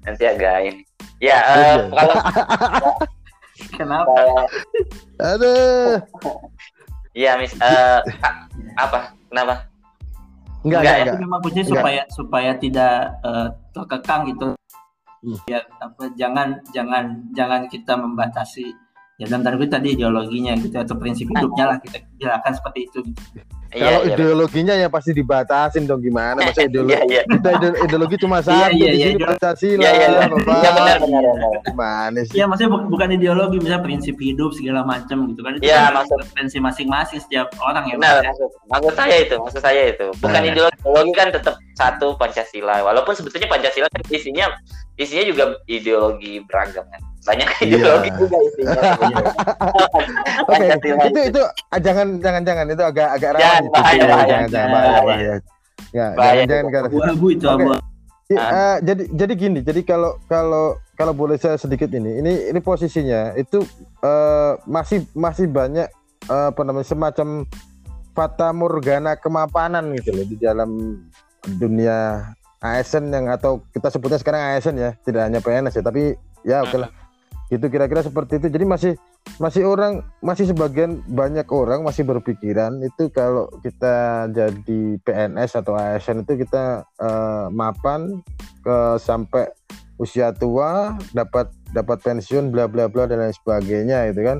[0.04, 0.82] Nanti agak ini.
[1.22, 2.16] Ya uh, kalau
[3.78, 4.22] kenapa?
[5.18, 5.98] aduh.
[7.14, 8.02] Iya mis uh,
[8.78, 9.14] apa?
[9.30, 9.70] Kenapa?
[10.60, 11.18] Enggak enggak, enggak.
[11.24, 14.54] memang kunci supaya supaya tidak uh, terkekang gitu.
[15.20, 15.36] Hmm.
[15.44, 18.72] ya apa jangan jangan jangan kita membatasi
[19.20, 23.20] ya dan tadi tadi ideologinya gitu atau prinsip hidupnya lah kita jelaskan seperti itu gitu.
[23.70, 27.22] Iya, Kalau iya, ideologinya ya pasti dibatasin dong gimana masa ideologi iya, iya.
[27.22, 27.50] kita
[27.86, 30.20] ideologi cuma iya, satu iya, iya, di sini Pancasila iya, iya, iya.
[30.26, 30.56] Bapak.
[30.58, 31.22] Iya benar benar.
[31.68, 32.34] Gimana sih?
[32.34, 36.18] Iya maksudnya bukan ideologi misalnya prinsip hidup segala macam gitu kan itu ya, kan maksud
[36.34, 37.94] prinsip masing-masing setiap orang ya.
[38.00, 40.06] Benar, maksud, maksud saya itu, maksud saya itu.
[40.18, 40.48] Bukan nah.
[40.50, 42.82] ideologi, ideologi kan tetap satu Pancasila.
[42.82, 44.50] Walaupun sebetulnya Pancasila kan isinya
[44.98, 48.18] isinya juga ideologi beragam kan banyak ideologi yeah.
[48.18, 48.74] juga isinya.
[50.50, 51.08] Oke, okay.
[51.14, 51.42] itu itu
[51.78, 53.46] jangan jangan jangan itu agak agak rawan.
[53.46, 55.34] Jangan, bahaya, bahaya, jangan, jangan, bahaya, bahaya.
[55.90, 56.42] Ya, bahaya.
[56.46, 57.68] jangan jangan abu-abu itu abu.
[58.30, 58.38] Okay.
[58.38, 63.34] Uh, jadi jadi gini, jadi kalau kalau kalau boleh saya sedikit ini, ini ini posisinya
[63.34, 63.66] itu
[64.06, 65.90] uh, masih masih banyak
[66.30, 67.42] uh, apa namanya semacam
[68.14, 70.70] fata morgana kemapanan gitu loh di dalam
[71.58, 72.30] dunia
[72.62, 76.14] ASN yang atau kita sebutnya sekarang ASN ya, tidak hanya PNS ya, tapi
[76.46, 76.99] ya oke okay lah
[77.50, 78.46] itu kira-kira seperti itu.
[78.46, 78.92] Jadi masih
[79.42, 86.24] masih orang masih sebagian banyak orang masih berpikiran itu kalau kita jadi PNS atau ASN
[86.24, 88.22] itu kita uh, mapan
[88.62, 89.50] ke sampai
[90.00, 94.38] usia tua dapat dapat pensiun bla bla bla dan lain sebagainya itu kan.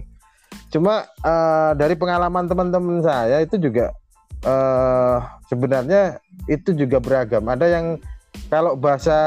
[0.71, 3.91] Cuma uh, dari pengalaman teman-teman saya itu juga
[4.47, 5.19] uh,
[5.51, 7.43] sebenarnya itu juga beragam.
[7.51, 7.87] Ada yang
[8.47, 9.19] kalau bahasa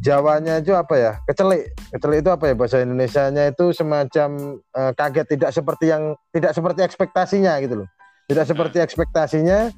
[0.00, 1.12] Jawanya itu apa ya?
[1.28, 1.76] Kecelik.
[1.92, 6.80] Kecelik itu apa ya bahasa Indonesianya itu semacam uh, kaget tidak seperti yang tidak seperti
[6.80, 7.88] ekspektasinya gitu loh.
[8.30, 9.68] Tidak seperti ekspektasinya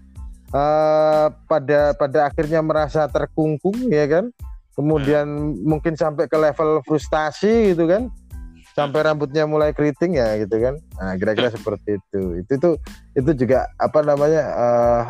[0.54, 4.30] uh, pada pada akhirnya merasa terkungkung ya kan.
[4.74, 5.26] Kemudian
[5.62, 8.10] mungkin sampai ke level frustasi gitu kan.
[8.74, 10.74] Sampai rambutnya mulai keriting ya gitu kan.
[10.98, 12.42] Nah, kira-kira seperti itu.
[12.42, 12.70] Itu itu
[13.14, 15.02] itu juga apa namanya uh,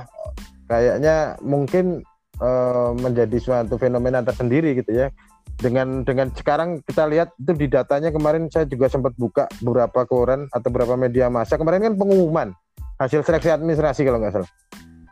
[0.69, 2.05] kayaknya mungkin
[2.40, 5.11] uh, menjadi suatu fenomena tersendiri gitu ya.
[5.55, 10.51] Dengan dengan sekarang kita lihat itu di datanya kemarin saya juga sempat buka beberapa koran
[10.51, 12.51] atau beberapa media massa kemarin kan pengumuman
[12.99, 14.51] hasil seleksi administrasi kalau nggak salah.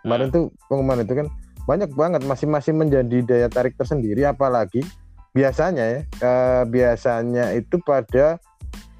[0.02, 0.34] Kemarin hmm.
[0.34, 1.26] tuh pengumuman itu kan
[1.62, 4.82] banyak banget masing-masing menjadi daya tarik tersendiri apalagi
[5.32, 8.42] biasanya ya uh, biasanya itu pada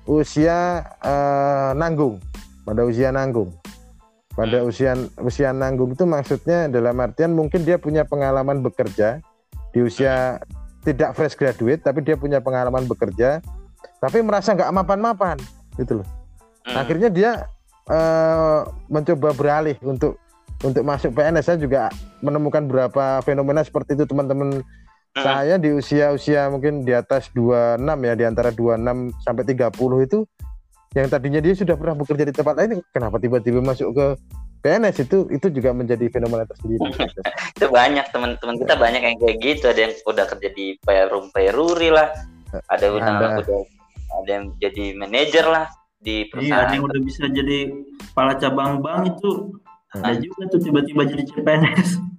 [0.07, 2.23] usia uh, nanggung
[2.63, 3.51] pada usia nanggung
[4.33, 4.69] pada hmm.
[4.69, 9.21] usia usia nanggung itu maksudnya dalam artian mungkin dia punya pengalaman bekerja
[9.73, 10.41] di usia
[10.83, 13.45] tidak fresh graduate tapi dia punya pengalaman bekerja
[14.01, 15.37] tapi merasa nggak mapan-mapan
[15.77, 16.09] gitu loh
[16.65, 16.77] hmm.
[16.77, 17.31] akhirnya dia
[17.93, 20.17] uh, mencoba beralih untuk
[20.63, 21.91] untuk masuk PNS saya juga
[22.23, 25.23] menemukan beberapa fenomena seperti itu teman-teman hmm.
[25.23, 30.19] saya di usia-usia mungkin di atas 26 ya di antara 26 sampai 30 itu
[30.93, 34.07] yang tadinya dia sudah pernah bekerja di tempat lain kenapa tiba-tiba masuk ke
[34.63, 36.87] PNS itu itu juga menjadi fenomena tersendiri.
[37.59, 39.65] itu banyak teman-teman kita banyak yang kayak gitu.
[39.67, 42.15] Ada yang udah kerja di Perum Peruri lah,
[42.71, 43.31] ada yang udah
[44.23, 45.67] ada yang jadi manajer lah
[45.99, 46.63] di perusahaan.
[46.63, 47.59] Iya, ada yang udah bisa jadi
[48.13, 49.57] kepala cabang bank itu.
[49.93, 52.13] Ada juga tuh tiba-tiba jadi CPNS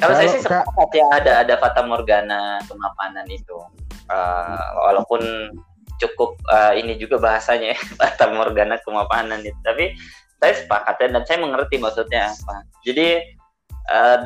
[0.00, 3.56] kalau saya sih sepakat ya ada ada fata morgana kemapanan itu.
[4.10, 5.20] Uh, walaupun
[6.00, 7.78] cukup uh, ini juga bahasanya ya,
[8.38, 9.56] morgana kemapanan itu.
[9.62, 9.94] Tapi
[10.40, 13.20] saya sepakat dan saya mengerti maksudnya apa jadi
[13.92, 14.24] uh,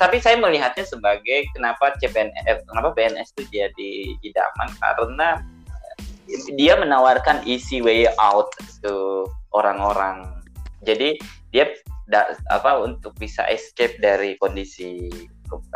[0.00, 3.92] tapi saya melihatnya sebagai kenapa CPNS eh, kenapa PNS itu jadi
[4.24, 5.28] idaman karena
[6.56, 8.48] dia menawarkan easy way out
[8.80, 8.94] ke
[9.52, 10.24] orang-orang.
[10.82, 11.20] Jadi
[11.52, 11.68] dia
[12.08, 15.12] da, apa untuk bisa escape dari kondisi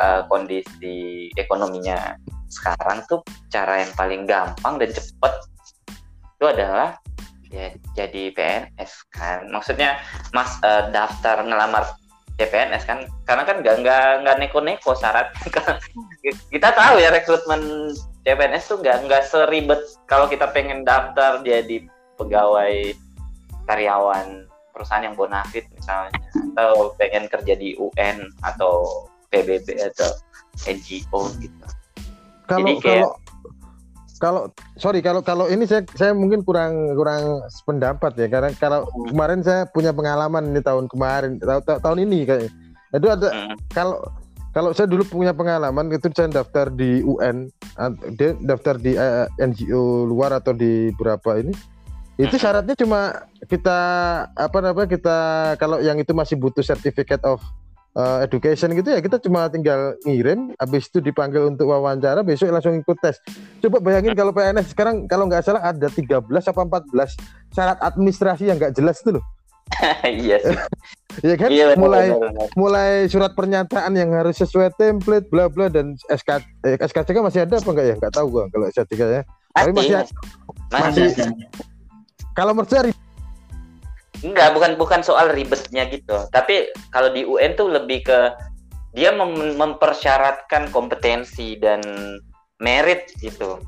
[0.01, 2.17] uh, kondisi ekonominya
[2.51, 5.33] sekarang tuh cara yang paling gampang dan cepat
[6.37, 7.01] itu adalah
[7.49, 9.49] ya jadi PNS kan.
[9.49, 10.03] Maksudnya
[10.35, 11.97] mas uh, daftar ngelamar
[12.37, 12.99] CPNS kan.
[13.25, 15.33] Karena kan nggak nggak nggak neko-neko syarat.
[16.53, 17.95] Kita tahu ya rekrutmen
[18.27, 19.81] CPNS tuh nggak nggak seribet
[20.11, 21.87] kalau kita pengen daftar jadi
[22.19, 22.91] pegawai
[23.71, 26.13] karyawan perusahaan yang bonafit misalnya.
[26.53, 30.11] Atau pengen kerja di UN atau PBB atau
[30.67, 31.67] NGO gitu.
[32.47, 33.11] Kalau kayak, kalau
[34.17, 34.43] kalau
[34.81, 39.13] sorry kalau kalau ini saya saya mungkin kurang kurang pendapat ya karena kalau hmm.
[39.13, 42.43] kemarin saya punya pengalaman ini tahun kemarin tahun, tahun ini kayak
[42.97, 43.57] itu ada hmm.
[43.77, 44.01] kalau
[44.57, 47.53] kalau saya dulu punya pengalaman itu saya daftar di UN
[48.17, 51.53] dia daftar di uh, eh, NGO luar atau di berapa ini
[52.17, 53.79] itu syaratnya cuma kita
[54.33, 55.19] apa namanya kita
[55.61, 57.45] kalau yang itu masih butuh certificate of
[57.97, 62.77] uh, education gitu ya kita cuma tinggal ngirim habis itu dipanggil untuk wawancara besok langsung
[62.77, 63.17] ikut tes.
[63.65, 66.61] Coba bayangin kalau PNS sekarang kalau nggak salah ada 13 apa
[66.93, 69.25] 14 syarat administrasi yang nggak jelas itu loh.
[70.07, 70.59] Iya sih.
[71.27, 71.49] ya kan?
[71.51, 72.49] Iya, benar, mulai benar, benar.
[72.55, 77.59] mulai surat pernyataan yang harus sesuai template bla bla dan SK eh, SKCK masih ada
[77.59, 77.95] apa enggak ya?
[77.99, 79.23] Nggak tahu gua kalau SKCK ya.
[79.57, 80.05] Tapi masih.
[80.71, 81.29] masih, masih.
[82.37, 82.93] Kalau saya
[84.25, 86.17] enggak bukan bukan soal ribetnya gitu.
[86.33, 88.33] Tapi kalau di UN tuh lebih ke
[88.97, 91.85] dia mem mempersyaratkan kompetensi dan
[92.61, 93.61] merit gitu.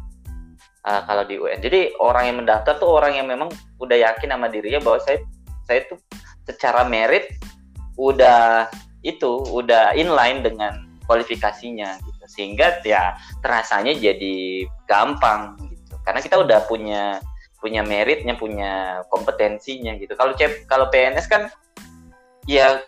[0.88, 1.60] Uh, kalau di UN.
[1.60, 5.20] Jadi orang yang mendaftar tuh orang yang memang udah yakin sama dirinya bahwa saya
[5.68, 6.00] saya tuh
[6.48, 7.28] secara merit
[8.00, 8.72] udah
[9.04, 12.24] itu udah inline dengan kualifikasinya gitu.
[12.24, 15.94] Sehingga ya terasanya jadi gampang gitu.
[16.08, 17.20] Karena kita udah punya
[17.58, 20.14] punya meritnya punya kompetensinya gitu.
[20.14, 21.50] Kalau cep kalau PNS kan
[22.46, 22.80] ya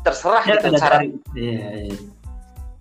[0.00, 0.96] terserah ya, gitu cara
[1.36, 1.96] ya, ya.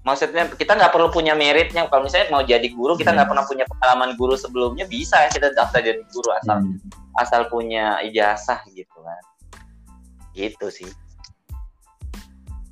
[0.05, 1.87] maksudnya kita nggak perlu punya meritnya.
[1.87, 3.31] Kalau misalnya mau jadi guru kita nggak ya.
[3.31, 6.77] pernah punya pengalaman guru sebelumnya bisa ya kita daftar jadi guru asal hmm.
[7.19, 9.23] asal punya ijazah gitu kan.
[10.35, 10.91] Gitu sih.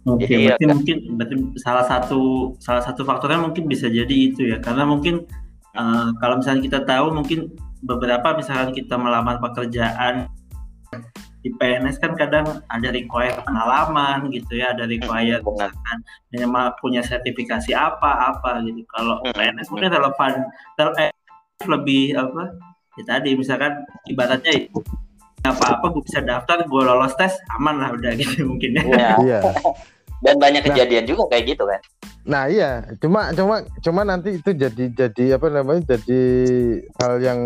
[0.07, 4.55] Oke, jadi, berarti ya, mungkin berarti salah satu salah satu faktornya mungkin bisa jadi itu
[4.55, 4.63] ya.
[4.63, 5.27] Karena mungkin
[5.75, 7.51] uh, kalau misalnya kita tahu mungkin
[7.87, 10.27] beberapa misalkan kita melamar pekerjaan
[11.39, 15.97] di PNS kan kadang ada require pengalaman gitu ya, ada require hmm, misalkan
[16.83, 18.83] punya sertifikasi apa apa gitu.
[18.91, 19.31] Kalau hmm.
[19.31, 20.33] PNS mungkin relevan
[20.75, 20.87] ter
[21.63, 22.51] lebih apa?
[22.99, 24.67] Ya tadi misalkan ibaratnya
[25.47, 29.15] apa-apa gue bisa daftar, gue lolos tes, aman lah udah gitu mungkin ya.
[29.15, 29.39] Iya.
[30.17, 30.25] iya.
[30.25, 30.67] Dan banyak nah.
[30.73, 31.81] kejadian nah, juga kayak gitu kan.
[32.27, 36.21] Nah iya, cuma cuma cuma nanti itu jadi jadi apa namanya jadi
[36.99, 37.39] hal yang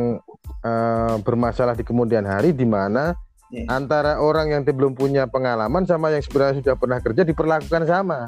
[0.65, 3.13] uh, bermasalah di kemudian hari di mana
[3.53, 3.69] yeah.
[3.69, 8.25] antara orang yang belum punya pengalaman sama yang sebenarnya sudah pernah kerja diperlakukan sama.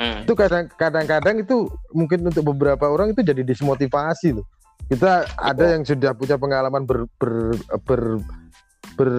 [0.00, 0.24] Hmm.
[0.24, 0.32] Itu
[0.80, 4.48] kadang-kadang itu mungkin untuk beberapa orang itu jadi dismotivasi loh.
[4.88, 7.52] Kita ada yang sudah punya pengalaman ber, ber,
[7.84, 8.02] ber,
[8.96, 9.10] ber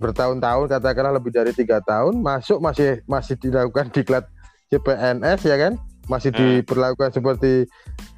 [0.00, 4.24] bertahun-tahun katakanlah lebih dari tiga tahun masuk masih masih dilakukan diklat
[4.72, 5.72] CPNS ya kan
[6.08, 6.38] masih hmm.
[6.38, 7.68] diperlakukan seperti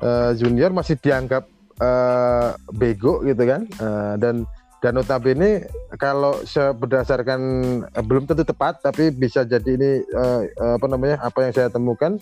[0.01, 1.45] uh, junior masih dianggap
[1.83, 4.49] uh, bego gitu kan uh, dan
[4.81, 5.65] dan notabene
[5.97, 6.45] kalau
[6.77, 7.41] berdasarkan
[7.89, 12.17] uh, belum tentu tepat tapi bisa jadi ini uh, apa namanya apa yang saya temukan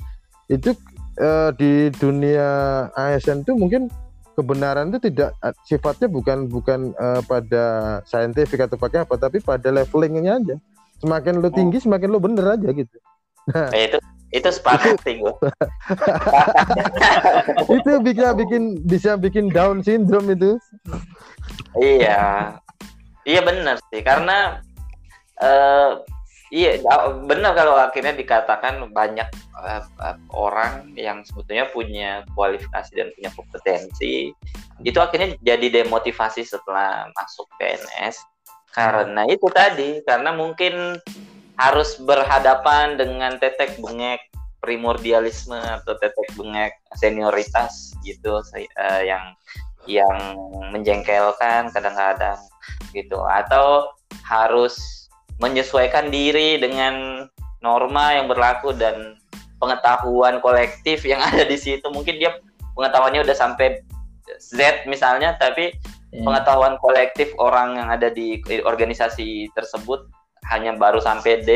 [0.50, 0.74] itu
[1.20, 3.90] uh, di dunia ASN itu mungkin
[4.32, 7.64] kebenaran itu tidak eh, sifatnya bukan bukan uh, pada
[8.08, 10.56] saintifik atau pakai apa tapi pada levelingnya aja.
[11.02, 11.82] Semakin lo tinggi oh.
[11.88, 12.96] semakin lo bener aja gitu.
[13.52, 13.98] Nah, itu
[14.32, 15.28] itu sepakat sih gue
[17.76, 20.56] itu bisa bikin bisa bikin down syndrome itu.
[21.76, 22.56] Iya.
[23.28, 24.00] Iya benar sih.
[24.00, 24.56] Karena
[25.38, 26.00] uh,
[26.52, 26.76] iya
[27.24, 29.24] benar kalau akhirnya dikatakan banyak
[29.56, 29.82] uh,
[30.36, 34.36] orang yang sebetulnya punya kualifikasi dan punya kompetensi
[34.84, 38.20] itu akhirnya jadi demotivasi setelah masuk PNS
[38.76, 41.00] karena itu tadi karena mungkin
[41.56, 44.20] harus berhadapan dengan tetek bengek
[44.62, 49.34] primordialisme atau tetek bengek senioritas gitu uh, yang
[49.90, 50.38] yang
[50.70, 52.38] menjengkelkan kadang-kadang
[52.94, 53.18] gitu.
[53.26, 53.90] Atau
[54.22, 55.01] harus
[55.42, 57.26] menyesuaikan diri dengan
[57.58, 59.18] norma yang berlaku dan
[59.58, 61.84] pengetahuan kolektif yang ada di situ.
[61.90, 62.38] Mungkin dia
[62.78, 63.82] pengetahuannya udah sampai
[64.38, 65.74] Z misalnya tapi
[66.14, 66.22] yeah.
[66.22, 70.06] pengetahuan kolektif orang yang ada di organisasi tersebut
[70.50, 71.50] hanya baru sampai D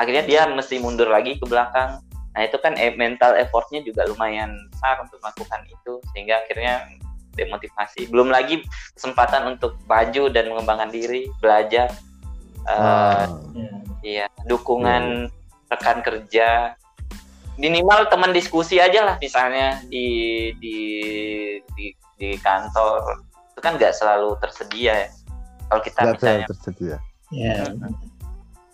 [0.00, 2.00] akhirnya dia mesti mundur lagi ke belakang.
[2.32, 6.88] Nah itu kan eh, mental effortnya juga lumayan besar untuk melakukan itu sehingga akhirnya
[7.36, 8.08] demotivasi.
[8.08, 8.64] Belum lagi
[8.96, 11.92] kesempatan untuk maju dan mengembangkan diri belajar
[12.68, 13.24] uh,
[14.04, 15.70] iya dukungan yeah.
[15.70, 16.48] rekan kerja
[17.60, 20.78] minimal teman diskusi aja lah misalnya di di
[21.76, 23.20] di, di kantor
[23.52, 25.08] itu kan nggak selalu tersedia ya
[25.70, 26.96] kalau kita gak misalnya tersedia
[27.30, 27.68] yeah.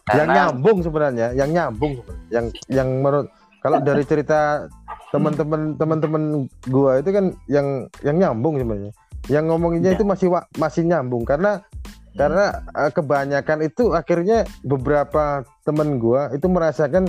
[0.07, 3.27] Karena, yang nyambung sebenarnya yang nyambung sebenarnya yang yang menurut
[3.67, 4.71] kalau dari cerita
[5.11, 6.23] teman-teman teman-teman
[6.71, 8.93] gua itu kan yang yang nyambung sebenarnya.
[9.27, 9.97] Yang ngomonginnya ya.
[9.99, 11.76] itu masih masih nyambung karena hmm.
[12.17, 17.07] Karena uh, kebanyakan itu akhirnya beberapa teman gua itu merasakan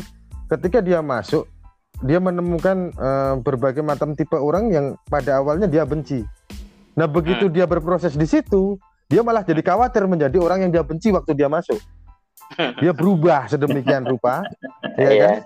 [0.52, 1.48] ketika dia masuk
[2.06, 6.22] dia menemukan uh, berbagai macam tipe orang yang pada awalnya dia benci.
[6.94, 7.54] Nah, begitu hmm.
[7.54, 8.78] dia berproses di situ,
[9.10, 11.78] dia malah jadi khawatir menjadi orang yang dia benci waktu dia masuk.
[12.58, 14.46] Dia berubah sedemikian rupa,
[15.02, 15.38] ya kan?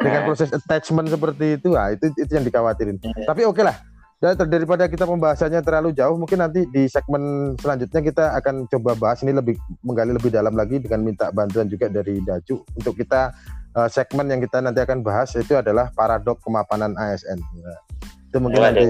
[0.00, 2.98] dengan proses attachment seperti itu, ah itu itu yang dikhawatirin.
[3.00, 3.26] Yeah.
[3.30, 3.76] Tapi oke okay lah.
[4.20, 9.32] Daripada kita pembahasannya terlalu jauh, mungkin nanti di segmen selanjutnya kita akan coba bahas ini
[9.32, 13.32] lebih menggali lebih dalam lagi dengan minta bantuan juga dari Daju untuk kita
[13.72, 17.40] uh, segmen yang kita nanti akan bahas itu adalah paradok kemapanan ASN.
[17.40, 17.80] Nah,
[18.28, 18.86] itu mungkin nanti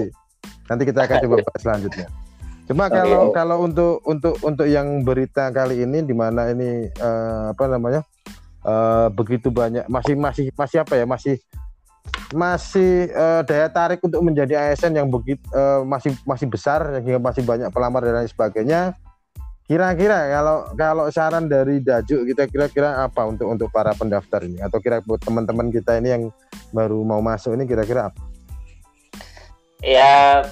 [0.67, 2.07] nanti kita akan coba bahas selanjutnya.
[2.67, 2.95] Cuma okay.
[2.99, 8.03] kalau kalau untuk untuk untuk yang berita kali ini di mana ini uh, apa namanya?
[8.65, 11.35] uh, begitu banyak masih masih masih apa ya masih
[12.31, 17.43] masih uh, daya tarik untuk menjadi ASN yang begitu uh, masih masih besar sehingga masih
[17.43, 18.81] banyak pelamar dan lain sebagainya.
[19.67, 24.83] Kira-kira kalau kalau saran dari Daju kita kira-kira apa untuk untuk para pendaftar ini atau
[24.83, 26.23] kira buat teman-teman kita ini yang
[26.75, 28.19] baru mau masuk ini kira-kira apa?
[29.79, 30.43] Ya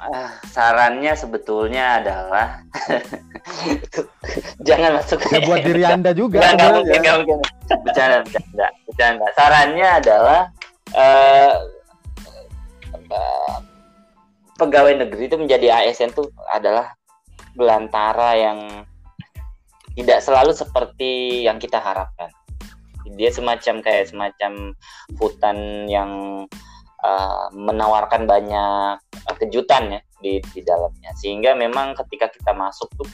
[0.00, 2.64] uh, sarannya sebetulnya adalah
[4.68, 7.38] jangan masuk ya buat diri anda juga nggak mungkin nggak mungkin
[7.84, 10.40] bercanda bercanda bercanda sarannya adalah
[10.94, 11.54] uh,
[14.60, 16.92] pegawai negeri itu menjadi ASN itu adalah
[17.56, 18.58] belantara yang
[19.96, 22.30] tidak selalu seperti yang kita harapkan.
[23.16, 24.76] Dia semacam kayak semacam
[25.18, 26.44] hutan yang
[27.02, 31.10] uh, menawarkan banyak uh, kejutan ya di di dalamnya.
[31.18, 33.08] Sehingga memang ketika kita masuk tuh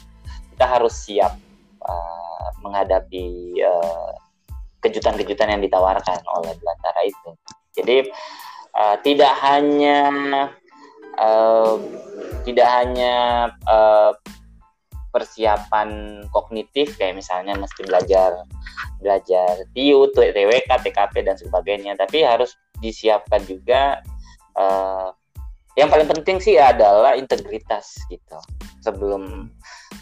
[0.53, 1.33] kita harus siap
[1.81, 3.57] uh, menghadapi
[4.77, 7.29] kejutan-kejutan yang ditawarkan oleh belantara itu
[7.77, 8.09] jadi
[8.73, 9.99] uh, tidak hanya
[11.21, 11.77] uh,
[12.43, 13.15] tidak hanya
[13.69, 14.11] uh,
[15.11, 18.45] persiapan kognitif kayak misalnya mesti belajar
[19.01, 24.01] belajar TIU, TWK, TKP dan sebagainya, tapi harus disiapkan juga
[24.57, 25.09] uh,
[25.77, 28.37] yang paling penting sih adalah integritas gitu
[28.81, 29.53] sebelum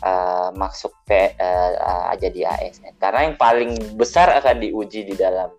[0.03, 5.51] uh, masuk P, uh, jadi ASN karena yang paling besar akan diuji di dalam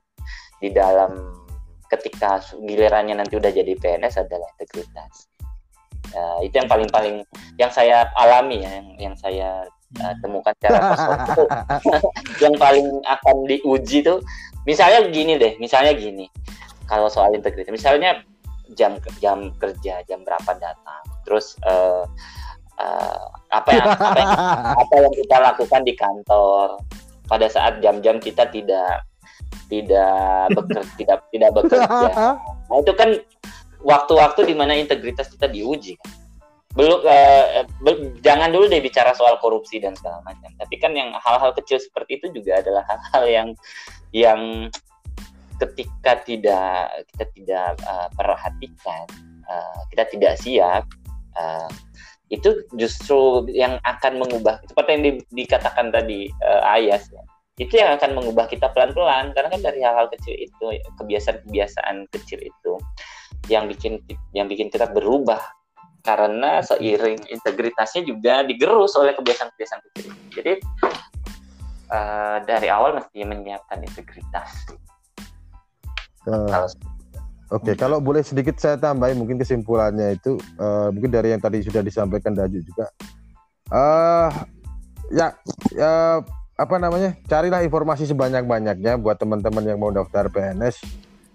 [0.61, 1.45] di dalam
[1.91, 5.31] ketika gilirannya nanti udah jadi PNS adalah integritas.
[6.15, 7.17] Uh, itu yang paling paling
[7.59, 9.67] yang saya alami ya yang yang saya
[10.01, 11.27] uh, temukan secara personal.
[11.27, 11.45] Itu
[12.47, 14.23] yang paling akan diuji tuh
[14.65, 16.31] misalnya gini deh misalnya gini.
[16.87, 18.23] Kalau soal integritas misalnya
[18.75, 22.07] jam jam kerja jam berapa datang terus uh,
[22.79, 24.33] uh, apa yang apa yang,
[24.83, 26.69] apa yang kita lakukan di kantor.
[27.27, 29.03] Pada saat jam-jam kita tidak
[29.67, 32.11] tidak bekerja tidak tidak bekerja.
[32.67, 33.15] Nah itu kan
[33.87, 36.11] waktu-waktu di mana integritas kita diuji kan.
[36.75, 40.51] Belum uh, be, jangan dulu deh bicara soal korupsi dan segala macam.
[40.59, 43.49] Tapi kan yang hal-hal kecil seperti itu juga adalah hal-hal yang
[44.11, 44.41] yang
[45.63, 49.07] ketika tidak kita tidak uh, perhatikan
[49.49, 50.85] uh, kita tidak siap
[51.39, 51.71] uh,
[52.29, 54.59] itu justru yang akan mengubah.
[54.67, 57.23] Seperti yang di, dikatakan tadi uh, Ayas ya
[57.57, 60.65] itu yang akan mengubah kita pelan-pelan karena kan dari hal-hal kecil itu
[61.01, 62.73] kebiasaan-kebiasaan kecil itu
[63.49, 64.05] yang bikin
[64.37, 65.41] yang bikin kita berubah
[66.05, 70.13] karena seiring integritasnya juga digerus oleh kebiasaan-kebiasaan kecil.
[70.37, 70.53] Jadi
[71.91, 74.51] uh, dari awal mesti menyiapkan integritas.
[76.29, 76.69] Uh,
[77.55, 77.75] Oke, okay.
[77.79, 82.35] kalau boleh sedikit saya tambahin mungkin kesimpulannya itu uh, mungkin dari yang tadi sudah disampaikan
[82.35, 82.91] Daju juga.
[83.71, 84.31] Uh,
[85.15, 85.31] ya,
[85.75, 86.23] ya
[86.57, 87.15] apa namanya?
[87.29, 90.83] Carilah informasi sebanyak-banyaknya buat teman-teman yang mau daftar PNS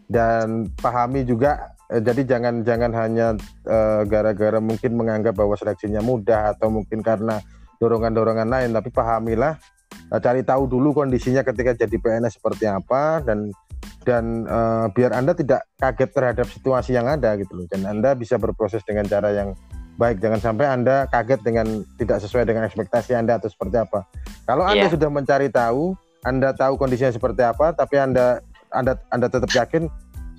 [0.09, 3.28] dan pahami juga eh, jadi jangan jangan hanya
[3.63, 7.39] eh, gara-gara mungkin menganggap bahwa seleksinya mudah atau mungkin karena
[7.82, 9.57] dorongan-dorongan lain tapi pahamilah
[10.13, 13.49] uh, cari tahu dulu kondisinya ketika jadi PNS seperti apa dan
[14.05, 18.38] dan uh, biar anda tidak kaget terhadap situasi yang ada gitu loh dan anda bisa
[18.38, 19.57] berproses dengan cara yang
[20.02, 24.10] baik jangan sampai anda kaget dengan tidak sesuai dengan ekspektasi anda atau seperti apa
[24.49, 24.93] kalau anda yeah.
[24.93, 25.93] sudah mencari tahu
[26.26, 28.41] anda tahu kondisinya seperti apa tapi anda
[28.74, 29.86] anda anda tetap yakin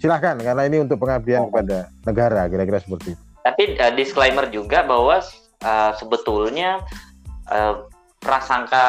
[0.02, 1.54] silahkan karena ini untuk pengabdian oh.
[1.54, 5.22] kepada negara kira-kira seperti itu tapi uh, disclaimer juga bahwa
[5.62, 6.82] uh, sebetulnya
[7.46, 7.86] uh,
[8.22, 8.86] prasangka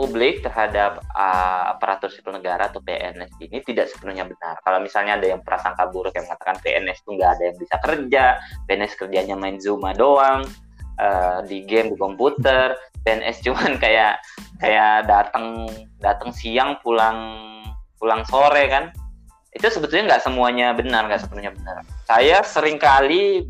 [0.00, 4.56] publik terhadap uh, aparatur sipil negara atau PNS ini tidak sepenuhnya benar.
[4.64, 8.24] Kalau misalnya ada yang prasangka buruk yang mengatakan PNS itu nggak ada yang bisa kerja,
[8.64, 10.48] PNS kerjanya main Zuma doang,
[10.96, 12.72] uh, di game di komputer,
[13.04, 14.24] PNS cuman kayak
[14.56, 15.68] kayak datang
[16.00, 17.44] datang siang pulang
[18.00, 18.88] pulang sore kan.
[19.52, 21.84] Itu sebetulnya nggak semuanya benar, nggak sepenuhnya benar.
[22.08, 23.44] Saya sering kali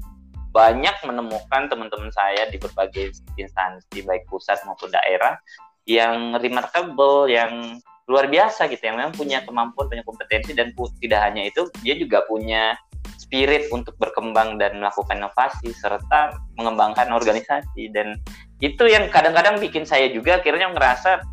[0.53, 5.41] banyak menemukan teman-teman saya di berbagai instansi baik pusat maupun daerah
[5.89, 11.49] yang remarkable, yang luar biasa gitu, yang memang punya kemampuan, punya kompetensi dan tidak hanya
[11.49, 12.77] itu, dia juga punya
[13.19, 18.21] spirit untuk berkembang dan melakukan inovasi serta mengembangkan organisasi dan
[18.63, 21.25] itu yang kadang-kadang bikin saya juga akhirnya ngerasa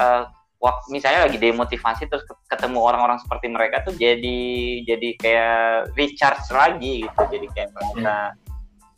[0.00, 0.24] uh,
[0.62, 4.40] waktu misalnya lagi demotivasi terus ketemu orang-orang seperti mereka tuh jadi
[4.86, 7.22] jadi kayak recharge lagi gitu.
[7.26, 8.30] Jadi kayak merasa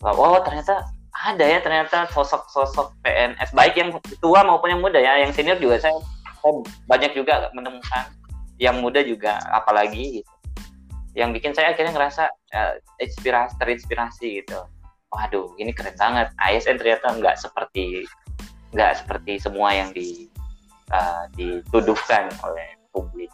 [0.04, 0.84] oh ternyata
[1.24, 5.24] ada ya ternyata sosok-sosok PNS baik yang tua maupun yang muda ya.
[5.24, 5.96] Yang senior juga saya,
[6.44, 6.52] saya
[6.84, 8.12] banyak juga menemukan
[8.60, 10.32] yang muda juga apalagi gitu.
[11.16, 14.60] Yang bikin saya akhirnya ngerasa uh, inspirasi terinspirasi gitu.
[15.08, 16.28] Waduh ini keren banget.
[16.36, 18.04] ASN ternyata nggak seperti
[18.76, 20.28] nggak seperti semua yang di
[20.92, 23.30] uh, dituduhkan oleh publik.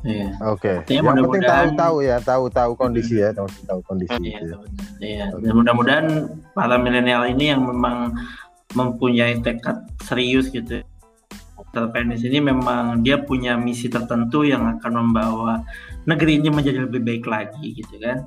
[0.00, 0.32] Iya.
[0.48, 0.80] Oke.
[0.88, 0.96] Okay.
[0.96, 4.16] Yang penting tahu-tahu ya, tahu-tahu kondisi ya, tahu-tahu kondisi.
[4.16, 4.40] Iya.
[4.40, 4.56] Ya.
[5.00, 5.24] Iya.
[5.36, 6.06] Dan mudah-mudahan
[6.56, 8.16] para milenial ini yang memang
[8.72, 10.80] mempunyai tekad serius gitu.
[11.70, 15.62] PNS ini memang dia punya misi tertentu yang akan membawa
[16.02, 18.26] negeri ini menjadi lebih baik lagi gitu kan.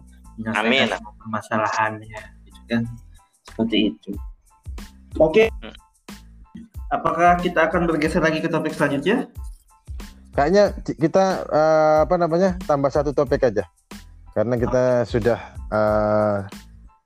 [0.55, 0.87] Amin.
[1.19, 2.81] Permasalahannya gitu kan.
[3.43, 4.11] Seperti itu.
[5.19, 5.49] Oke.
[5.51, 5.82] Okay.
[6.93, 9.25] Apakah kita akan bergeser lagi ke topik selanjutnya?
[10.37, 13.65] Kayaknya kita uh, apa namanya tambah satu topik aja,
[14.37, 15.09] karena kita okay.
[15.09, 15.39] sudah
[15.73, 16.45] uh,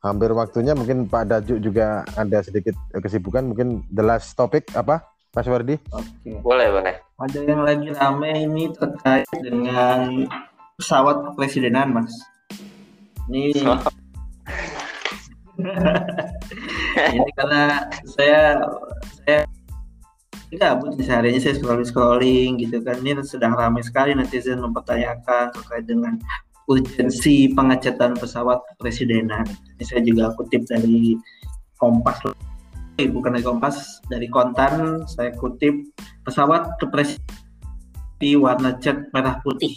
[0.03, 0.75] hampir waktunya.
[0.75, 3.47] Mungkin Pak Daju juga ada sedikit kesibukan.
[3.47, 5.79] Mungkin the last topik apa, Mas Wardi?
[5.95, 6.03] Oke.
[6.23, 6.35] Okay.
[6.43, 6.95] Boleh boleh.
[7.23, 10.27] Ada yang lagi rame ini terkait dengan
[10.75, 12.11] pesawat kepresidenan, Mas.
[13.31, 13.55] Ini.
[17.17, 18.61] ini karena saya
[19.23, 19.41] saya
[20.55, 23.03] gabut nih seharinya saya scrolling scrolling gitu kan.
[23.03, 26.15] Ini sedang ramai sekali netizen mempertanyakan terkait dengan
[26.71, 29.43] urgensi pengecetan pesawat kepresidenan.
[29.75, 31.19] Ini saya juga kutip dari
[31.75, 32.23] Kompas.
[32.95, 35.03] Bukan dari Kompas dari Kontan.
[35.11, 35.75] Saya kutip
[36.23, 37.47] pesawat kepresidenan
[38.17, 39.73] di warna cat merah putih.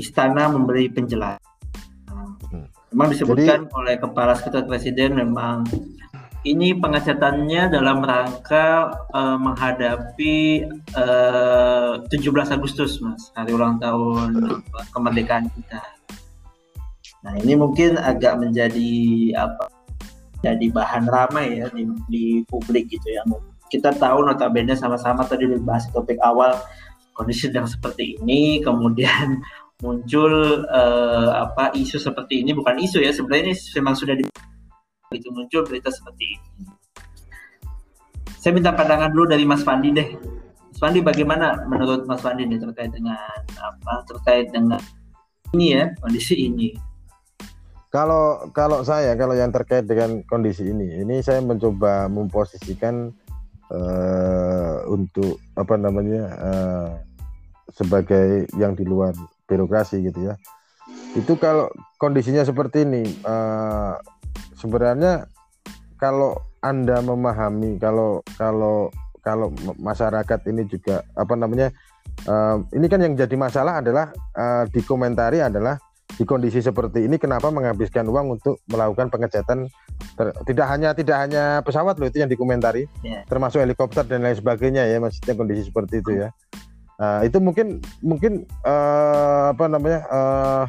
[0.00, 1.42] Istana memberi penjelasan.
[2.50, 2.66] Hmm.
[2.90, 5.68] memang disebutkan Jadi, oleh kepala sekretariat presiden memang
[6.44, 10.64] ini pengecatannya dalam rangka uh, menghadapi
[10.96, 14.60] uh, 17 Agustus, Mas, hari ulang tahun
[14.96, 15.84] kemerdekaan kita.
[17.20, 18.92] Nah, ini mungkin agak menjadi
[19.36, 19.68] apa?
[20.40, 23.20] Jadi bahan ramai ya di, di publik gitu ya.
[23.68, 26.56] Kita tahu notabene sama-sama tadi dibahas topik awal
[27.12, 29.44] kondisi sedang seperti ini, kemudian
[29.84, 34.24] muncul uh, apa isu seperti ini bukan isu ya sebenarnya ini memang sudah di
[35.10, 36.70] itu muncul berita seperti ini.
[38.38, 40.14] Saya minta pandangan dulu dari Mas Fandi deh.
[40.70, 43.18] Mas Fandi bagaimana menurut Mas Fandi nih terkait dengan
[43.58, 44.06] apa?
[44.06, 44.78] Terkait dengan
[45.50, 46.78] ini ya kondisi ini.
[47.90, 53.10] Kalau kalau saya kalau yang terkait dengan kondisi ini, ini saya mencoba memposisikan
[53.66, 56.90] uh, untuk apa namanya uh,
[57.74, 59.10] sebagai yang di luar
[59.50, 60.38] birokrasi gitu ya.
[61.18, 61.66] Itu kalau
[61.98, 63.98] kondisinya seperti ini, uh,
[64.60, 65.24] sebenarnya
[65.96, 68.92] kalau anda memahami kalau kalau
[69.24, 71.72] kalau masyarakat ini juga apa namanya
[72.28, 75.80] uh, ini kan yang jadi masalah adalah uh, dikomentari adalah
[76.10, 79.70] di kondisi seperti ini kenapa menghabiskan uang untuk melakukan pengecatan
[80.18, 83.22] ter, tidak hanya tidak hanya pesawat loh itu yang dikomentari yeah.
[83.30, 86.28] termasuk helikopter dan lain sebagainya ya maksudnya kondisi seperti itu ya
[87.00, 90.64] uh, itu mungkin mungkin uh, apa namanya uh,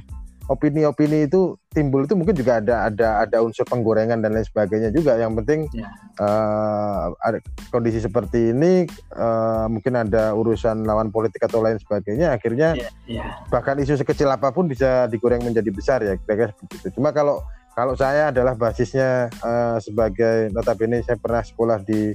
[0.52, 5.16] opini-opini itu timbul itu mungkin juga ada ada ada unsur penggorengan dan lain sebagainya juga.
[5.16, 5.88] Yang penting ya.
[6.20, 7.40] uh, ada
[7.72, 8.84] kondisi seperti ini
[9.16, 12.36] uh, mungkin ada urusan lawan politik atau lain sebagainya.
[12.36, 13.24] Akhirnya ya, ya.
[13.48, 16.88] bahkan isu sekecil apa pun bisa digoreng menjadi besar ya kira-kira seperti itu.
[17.00, 17.40] Cuma kalau
[17.72, 22.12] kalau saya adalah basisnya uh, sebagai notabene saya pernah sekolah di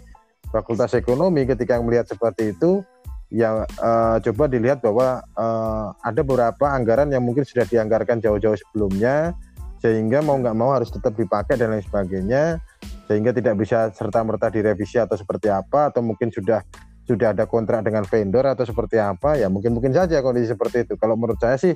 [0.53, 2.85] Fakultas Ekonomi ketika melihat seperti itu
[3.31, 9.35] ya uh, coba dilihat bahwa uh, ada beberapa anggaran yang mungkin sudah dianggarkan jauh-jauh sebelumnya
[9.83, 12.63] sehingga mau nggak mau harus tetap dipakai dan lain sebagainya
[13.07, 16.63] sehingga tidak bisa serta merta direvisi atau seperti apa atau mungkin sudah
[17.07, 20.99] sudah ada kontrak dengan vendor atau seperti apa ya mungkin mungkin saja kondisi seperti itu.
[20.99, 21.75] Kalau menurut saya sih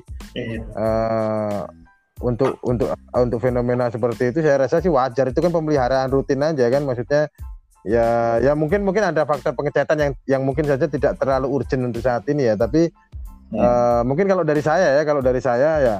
[0.75, 1.63] uh,
[2.19, 5.31] untuk untuk untuk fenomena seperti itu saya rasa sih wajar.
[5.31, 7.31] Itu kan pemeliharaan rutin aja kan maksudnya
[7.81, 12.05] ya ya mungkin mungkin ada faktor pengecatan yang yang mungkin saja tidak terlalu urgent untuk
[12.05, 12.93] saat ini ya tapi
[13.49, 13.61] ya.
[13.61, 15.95] Uh, mungkin kalau dari saya ya kalau dari saya ya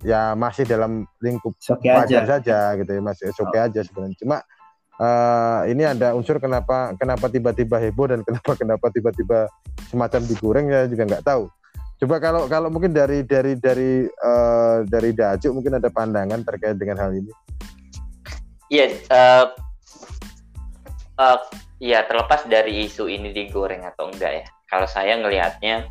[0.00, 1.54] ya masih dalam lingkup
[1.84, 3.66] wajar saja gitu ya masih oke okay oh.
[3.68, 4.36] aja sebenarnya cuma
[5.00, 9.48] uh, ini ada unsur kenapa kenapa tiba-tiba heboh dan kenapa kenapa tiba-tiba
[9.88, 11.48] semacam digoreng ya juga nggak tahu.
[12.00, 16.96] Coba kalau kalau mungkin dari dari dari uh, dari Dajuk mungkin ada pandangan terkait dengan
[16.96, 17.32] hal ini.
[18.70, 19.44] Iya, uh,
[21.20, 21.38] uh,
[21.76, 24.46] ya terlepas dari isu ini digoreng atau enggak ya.
[24.72, 25.84] Kalau saya ngelihatnya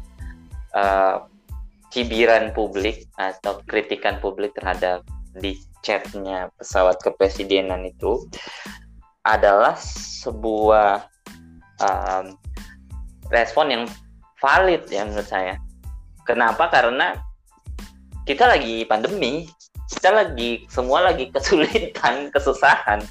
[0.74, 1.30] uh,
[1.94, 5.06] cibiran publik atau kritikan publik terhadap
[5.38, 8.26] di chatnya pesawat kepresidenan itu
[9.24, 11.06] adalah sebuah
[11.80, 12.34] um,
[13.30, 13.84] respon yang
[14.42, 15.56] valid ya menurut saya.
[16.26, 16.70] Kenapa?
[16.70, 17.18] Karena
[18.26, 19.50] kita lagi pandemi,
[19.90, 23.02] kita lagi semua lagi kesulitan, kesusahan,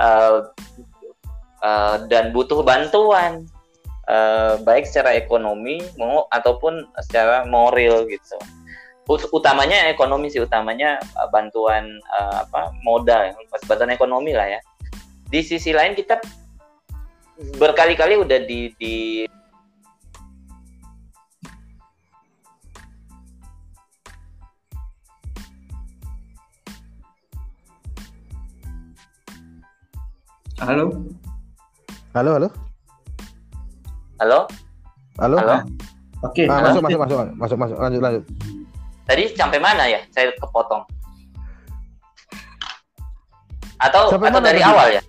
[0.00, 0.48] uh,
[1.62, 3.46] uh, dan butuh bantuan,
[4.08, 8.36] uh, baik secara ekonomi mau ataupun secara moral gitu.
[9.06, 13.32] Utamanya ekonomi sih, utamanya uh, bantuan uh, apa modal,
[13.70, 14.60] bantuan ekonomi lah ya
[15.26, 16.22] di sisi lain kita
[17.58, 18.94] berkali-kali udah di, di
[30.56, 30.88] Halo.
[32.16, 32.48] Halo, halo.
[34.16, 34.48] Halo.
[35.20, 35.36] Halo.
[35.36, 35.56] Halo.
[36.24, 36.48] Oke.
[36.48, 38.24] Ah, masuk, masuk, masuk, masuk, masuk, lanjut, lanjut.
[39.04, 40.00] Tadi sampai mana ya?
[40.16, 40.80] Saya kepotong.
[43.76, 45.02] Atau sampai atau dari awal ya?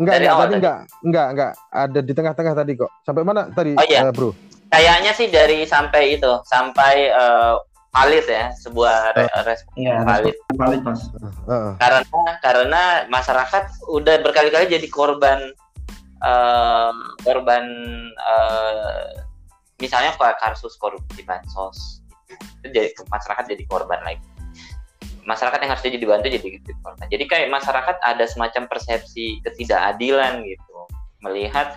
[0.00, 1.52] Enggak, dari enggak, awal tadi enggak, enggak, enggak.
[1.68, 2.90] Ada di tengah-tengah tadi kok.
[3.04, 4.00] Sampai mana tadi, oh, iya.
[4.08, 4.32] uh, Bro?
[4.72, 7.60] Kayaknya sih dari sampai itu, sampai uh,
[7.92, 10.32] valid ya, sebuah uh, respon iya, valid.
[10.56, 11.12] Valid, Mas.
[11.44, 15.52] Uh, karena karena masyarakat udah berkali-kali jadi korban
[16.24, 16.92] uh,
[17.24, 17.64] korban
[18.16, 19.26] uh,
[19.80, 22.00] misalnya kasus korupsi bansos.
[22.62, 24.24] Itu jadi masyarakat jadi korban lagi.
[25.26, 26.70] Masyarakat yang harusnya jadi dibantu jadi gitu.
[26.86, 30.78] Nah, jadi kayak masyarakat ada semacam persepsi ketidakadilan gitu.
[31.26, 31.74] Melihat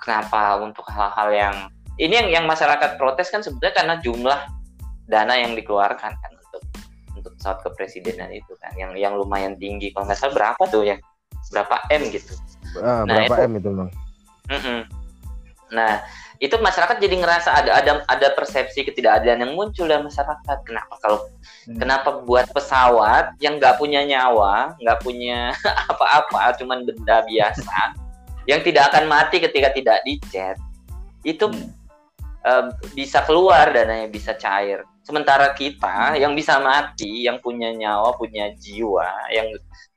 [0.00, 1.56] kenapa untuk hal-hal yang
[2.00, 4.40] ini yang yang masyarakat protes kan sebetulnya karena jumlah
[5.04, 6.62] dana yang dikeluarkan kan untuk
[7.14, 8.72] untuk pesawat kepresidenan itu kan.
[8.80, 9.92] Yang yang lumayan tinggi.
[9.92, 10.96] Kalau nggak salah berapa tuh ya?
[11.52, 12.32] Berapa m gitu
[12.80, 13.90] ah, nah, berapa itu, m itu bang
[14.50, 14.80] mm -mm.
[15.74, 15.92] nah
[16.42, 21.30] itu masyarakat jadi ngerasa ada ada ada persepsi ketidakadilan yang muncul dalam masyarakat kenapa kalau
[21.70, 21.78] hmm.
[21.78, 25.54] kenapa buat pesawat yang nggak punya nyawa nggak punya
[25.92, 27.96] apa-apa cuman benda biasa
[28.50, 30.58] yang tidak akan mati ketika tidak dicet
[31.22, 31.70] itu hmm.
[32.44, 38.50] uh, bisa keluar dananya bisa cair sementara kita yang bisa mati yang punya nyawa punya
[38.58, 39.48] jiwa yang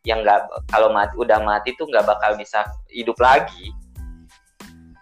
[0.07, 3.75] yang nggak kalau mati udah mati tuh nggak bakal bisa hidup lagi.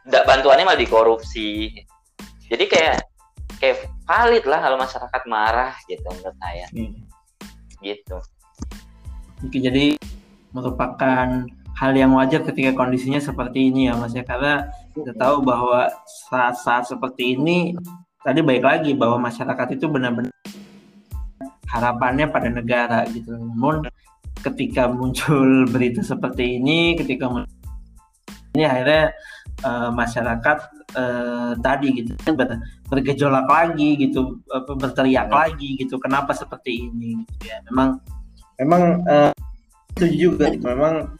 [0.09, 1.69] Nggak bantuannya malah dikorupsi.
[2.49, 3.05] Jadi kayak
[3.61, 6.65] kayak valid lah kalau masyarakat marah gitu menurut saya.
[6.73, 7.05] Hmm.
[7.85, 8.17] gitu.
[9.45, 9.93] Oke, jadi
[10.49, 11.45] merupakan
[11.75, 14.25] hal yang wajar ketika kondisinya seperti ini ya mas ya.
[14.25, 15.93] Karena kita tahu bahwa
[16.31, 17.77] saat-saat seperti ini
[18.25, 20.33] tadi baik lagi bahwa masyarakat itu benar-benar
[21.69, 23.35] harapannya pada negara gitu.
[23.35, 23.85] Namun
[24.45, 27.27] ketika muncul berita seperti ini ketika
[28.55, 29.11] ini akhirnya
[29.65, 30.57] uh, masyarakat
[30.95, 34.39] uh, tadi gitu ber, bergejolak lagi gitu
[34.79, 35.35] berteriak hmm.
[35.35, 37.99] lagi gitu kenapa seperti ini gitu ya memang
[38.61, 39.33] memang uh,
[39.95, 40.63] setuju juga gitu.
[40.71, 41.11] memang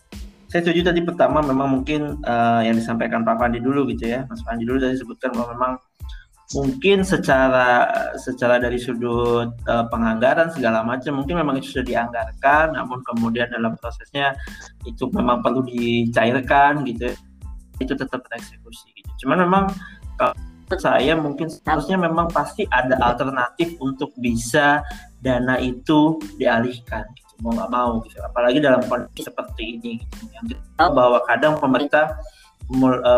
[0.48, 4.40] saya setuju tadi pertama memang mungkin uh, yang disampaikan Pak Pandi dulu gitu ya Mas
[4.46, 5.72] Pandi dulu tadi sebutkan bahwa memang
[6.54, 7.90] mungkin secara
[8.22, 13.74] secara dari sudut uh, penganggaran segala macam mungkin memang itu sudah dianggarkan namun kemudian dalam
[13.82, 14.38] prosesnya
[14.86, 17.10] itu memang perlu dicairkan gitu
[17.80, 19.10] itu tetap tereksekusi gitu.
[19.26, 19.64] Cuman memang
[20.16, 20.36] kalau
[20.80, 24.82] saya mungkin seharusnya memang pasti ada alternatif untuk bisa
[25.22, 27.34] dana itu dialihkan gitu.
[27.44, 28.18] mau nggak mau gitu.
[28.24, 30.24] Apalagi dalam kondisi seperti ini gitu.
[30.34, 32.18] Yang kita bahwa kadang pemerintah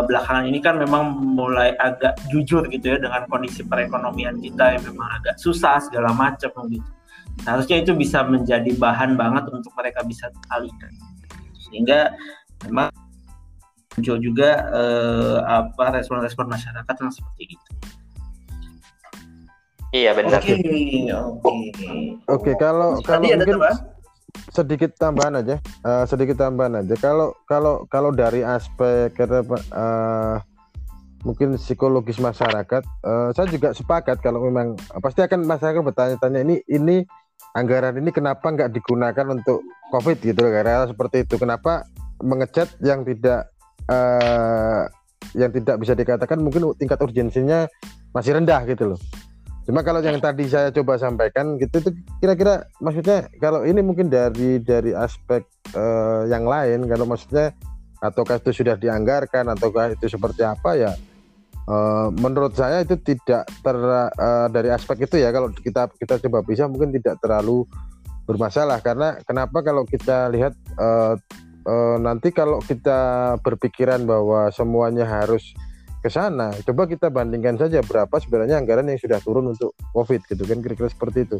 [0.04, 5.08] belakangan ini kan memang mulai agak jujur gitu ya dengan kondisi perekonomian kita yang memang
[5.20, 6.84] agak susah segala macam gitu.
[7.46, 10.92] Harusnya itu bisa menjadi bahan banget untuk mereka bisa alihkan.
[11.56, 12.12] Sehingga
[12.66, 12.92] memang
[13.96, 17.72] muncul juga eh, apa respon-respon masyarakat yang seperti itu.
[19.88, 20.44] Iya benar.
[20.44, 20.52] Oke,
[21.08, 21.56] oke.
[22.28, 23.96] Oke, kalau kalau Tadi ada mungkin?
[24.52, 26.94] Sedikit tambahan aja, eh, sedikit tambahan aja.
[27.00, 30.36] Kalau kalau kalau dari aspek eh,
[31.26, 36.56] mungkin psikologis masyarakat, eh, saya juga sepakat kalau memang eh, pasti akan masyarakat bertanya-tanya ini
[36.68, 36.96] ini
[37.56, 41.40] anggaran ini kenapa nggak digunakan untuk COVID gitu karena seperti itu.
[41.40, 41.86] Kenapa
[42.22, 43.50] mengecat yang tidak
[43.88, 44.84] eh,
[45.36, 47.68] yang tidak bisa dikatakan mungkin tingkat urgensinya
[48.14, 49.00] masih rendah gitu loh.
[49.68, 51.90] Cuma kalau yang tadi saya coba sampaikan gitu itu
[52.24, 55.44] kira-kira maksudnya kalau ini mungkin dari dari aspek
[55.76, 57.52] eh, yang lain kalau maksudnya
[58.00, 60.92] ataukah itu sudah dianggarkan ataukah itu seperti apa ya
[61.68, 63.76] eh, menurut saya itu tidak ter
[64.16, 67.68] eh, dari aspek itu ya kalau kita kita coba bisa mungkin tidak terlalu
[68.28, 68.84] bermasalah.
[68.84, 71.14] Karena kenapa kalau kita lihat eh,
[71.64, 75.56] eh, nanti kalau kita berpikiran bahwa semuanya harus
[76.08, 76.56] ke sana.
[76.64, 80.88] Coba kita bandingkan saja berapa sebenarnya anggaran yang sudah turun untuk COVID gitu kan kira-kira
[80.88, 81.36] seperti itu.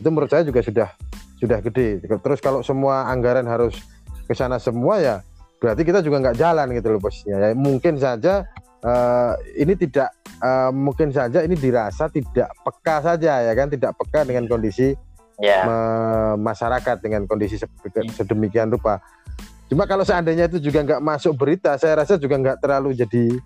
[0.00, 0.88] Itu menurut saya juga sudah
[1.36, 2.00] sudah gede.
[2.00, 3.76] Terus kalau semua anggaran harus
[4.24, 5.16] ke sana semua ya
[5.60, 7.36] berarti kita juga nggak jalan gitu loh posisinya.
[7.36, 8.48] Ya mungkin saja
[8.80, 10.08] eh, ini tidak
[10.40, 14.96] eh, mungkin saja ini dirasa tidak peka saja ya kan tidak peka dengan kondisi
[15.36, 15.68] Ya.
[15.68, 17.68] me- masyarakat dengan kondisi se-
[18.16, 19.04] sedemikian rupa.
[19.68, 23.36] Cuma kalau seandainya itu juga nggak masuk berita, saya rasa juga nggak terlalu jadi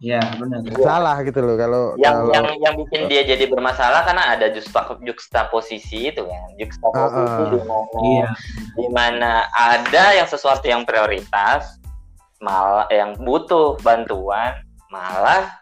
[0.00, 0.64] Ya, benar.
[0.80, 4.96] salah gitu loh kalau yang kalau yang yang bikin dia jadi bermasalah karena ada juxta
[4.96, 7.52] juxtaposisi itu kan juxtaposisi Ah, ah.
[7.52, 8.28] di mana Iya.
[8.72, 11.76] di mana ada yang sesuatu yang prioritas
[12.40, 15.60] malah yang butuh bantuan malah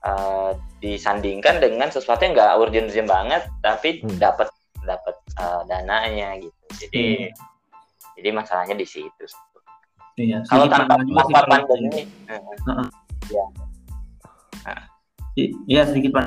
[0.00, 4.18] eh, disandingkan dengan sesuatu yang nggak urgent-urgent banget tapi Hmm.
[4.18, 4.50] dapat
[4.82, 7.30] dapat eh, dananya gitu jadi
[8.14, 9.24] jadi masalahnya di situ
[10.18, 10.42] Iya.
[10.50, 11.46] kalau tanpa perlu.
[11.46, 12.42] pandemi eh,
[13.30, 13.67] I-
[15.46, 16.24] Iya sedikit Pak.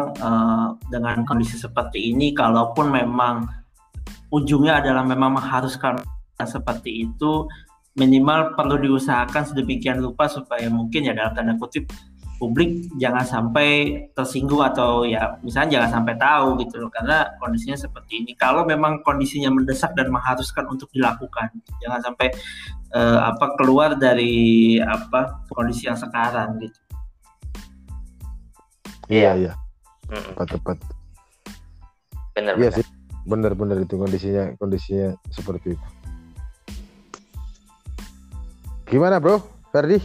[0.00, 3.44] Eh, dengan kondisi seperti ini, kalaupun memang
[4.32, 6.00] ujungnya adalah memang mengharuskan
[6.40, 7.44] seperti itu,
[8.00, 11.84] minimal perlu diusahakan sedemikian rupa supaya mungkin ya dalam tanda kutip
[12.40, 13.68] publik jangan sampai
[14.16, 18.32] tersinggung atau ya misalnya jangan sampai tahu gitu loh karena kondisinya seperti ini.
[18.40, 21.52] Kalau memang kondisinya mendesak dan mengharuskan untuk dilakukan,
[21.84, 22.32] jangan sampai
[22.96, 26.80] eh, apa keluar dari apa kondisi yang sekarang gitu.
[29.10, 29.52] Iya iya
[30.08, 30.78] mm, tepat tepat
[32.32, 32.86] bener iya bener sih
[33.26, 35.86] benar-benar itu kondisinya kondisinya seperti itu
[38.88, 39.98] gimana bro Ferdi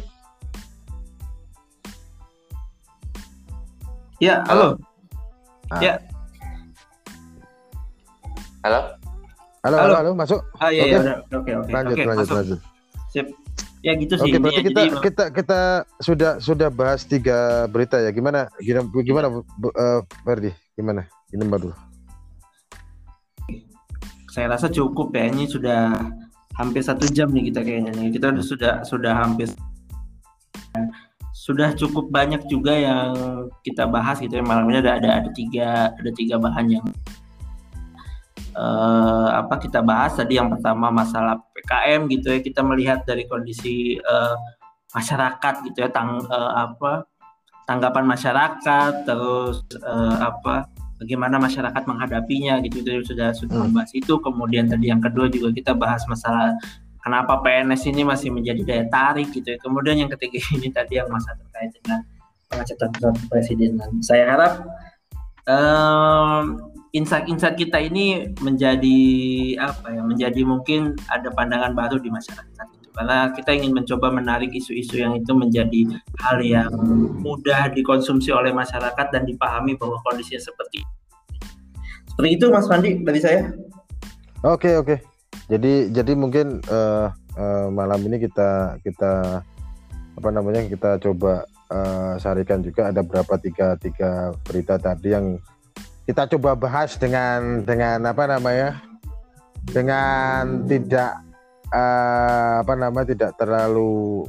[4.15, 4.79] Ya, halo.
[5.67, 5.81] Ah.
[5.83, 5.93] Ya.
[8.63, 8.79] halo
[9.61, 9.95] halo halo, Halo.
[9.99, 10.89] halo masuk Ah iya Oke.
[10.89, 11.15] iya udah.
[11.35, 11.69] oke oke.
[11.69, 12.35] lanjut Oke, lanjut masuk.
[12.39, 12.59] lanjut
[13.11, 13.27] Sip.
[13.85, 15.59] Ya gitu sih Oke, berarti kita Jadi kita kita
[16.01, 18.09] sudah sudah bahas tiga berita ya.
[18.09, 19.27] Gimana gimana, gimana
[20.25, 20.49] Ferdi?
[20.73, 21.05] Gimana?
[21.29, 21.69] Ini baru.
[24.35, 25.95] saya rasa cukup ya ini sudah
[26.59, 29.47] hampir satu jam nih kita kayaknya nih kita udah- sudah sudah hampir
[31.31, 33.15] sudah cukup banyak juga yang
[33.63, 36.85] kita bahas gitu ya malam ini ada ada ada tiga ada tiga bahan yang
[38.55, 42.39] eh, apa kita bahas tadi yang pertama masalah PKM gitu ya.
[42.39, 44.35] Kita melihat dari kondisi eh,
[44.95, 47.03] masyarakat gitu ya tang eh, apa
[47.67, 52.79] tanggapan masyarakat terus eh, apa bagaimana masyarakat menghadapinya gitu.
[52.81, 53.69] Itu sudah sudah Hmm.
[53.69, 54.13] membahas itu.
[54.23, 56.55] Kemudian tadi yang kedua juga kita bahas masalah
[57.03, 59.57] kenapa PNS ini masih menjadi daya tarik gitu ya.
[59.61, 61.99] Kemudian yang ketiga ini tadi yang masalah terkait dengan
[62.49, 63.77] pengecetan surat presiden.
[64.01, 64.53] Saya harap
[65.49, 68.99] em, insight-insight kita ini menjadi
[69.59, 72.67] apa ya menjadi mungkin ada pandangan baru di masyarakat.
[72.79, 76.71] Itu karena kita ingin mencoba menarik isu-isu yang itu menjadi hal yang
[77.19, 80.79] mudah dikonsumsi oleh masyarakat dan dipahami bahwa kondisinya seperti
[82.15, 83.51] seperti itu Mas Fandi dari saya.
[84.47, 85.03] Oke oke.
[85.51, 89.43] Jadi jadi mungkin eh, eh, malam ini kita kita
[90.15, 91.43] apa namanya kita coba
[91.75, 92.87] eh, sarikan juga.
[92.87, 95.35] Ada berapa tiga tiga berita tadi yang
[96.05, 98.77] kita coba bahas dengan dengan apa namanya?
[99.65, 101.17] Dengan tidak
[101.73, 104.23] eh, apa namanya tidak terlalu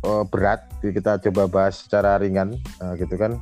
[0.00, 0.64] eh, berat.
[0.80, 3.36] Kita coba bahas secara ringan eh, gitu kan?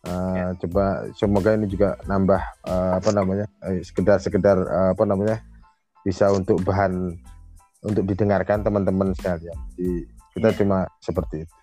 [0.00, 3.46] Eh, coba semoga ini juga nambah eh, apa namanya
[3.84, 5.38] sekedar sekedar eh, apa namanya
[6.02, 7.14] bisa untuk bahan
[7.86, 9.54] untuk didengarkan teman-teman sekalian.
[9.78, 11.54] Jadi kita cuma seperti itu.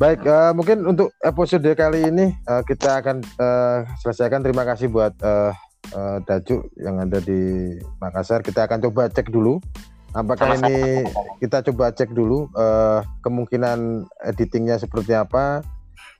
[0.00, 4.42] Baik, eh, mungkin untuk episode kali ini eh, kita akan eh, selesaikan.
[4.42, 5.52] Terima kasih buat eh,
[5.92, 8.40] uh, Dajuk yang ada di Makassar.
[8.40, 9.60] Kita akan coba cek dulu
[10.12, 10.68] apakah Sama-sama.
[10.68, 11.08] ini
[11.40, 15.60] kita coba cek dulu uh, kemungkinan editingnya seperti apa.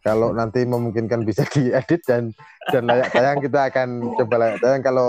[0.02, 2.34] Kalau nanti memungkinkan bisa diedit dan
[2.74, 4.82] dan layak tayang kita akan coba layak tayang.
[4.82, 5.08] Kalau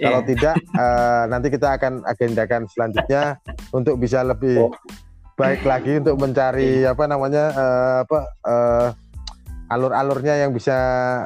[0.00, 0.28] kalau Iya.
[0.32, 3.36] tidak uh, nanti kita akan agendakan selanjutnya
[3.70, 4.64] untuk bisa lebih
[5.40, 8.88] baik lagi untuk mencari apa namanya uh, apa uh,
[9.68, 10.76] alur-alurnya yang bisa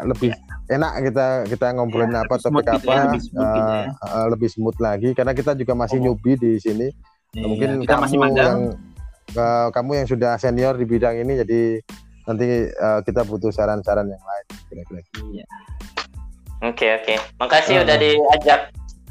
[0.05, 0.31] lebih
[0.67, 4.79] enak kita kita ngobrolin Ya, apa topik ya, apa lebih smooth uh, uh, lebih smooth
[4.79, 6.05] lagi karena kita juga masih Oh.
[6.09, 6.89] newbie di sini
[7.35, 8.61] Iya, mungkin kita kamu masih yang
[9.35, 11.61] uh, kamu yang sudah senior di bidang ini jadi
[12.25, 15.01] nanti uh, kita butuh saran-saran yang lain kira-kira
[15.35, 15.47] Iya.
[16.65, 17.15] Oke oke.
[17.37, 17.85] Makasih Ah.
[17.85, 18.61] udah diajak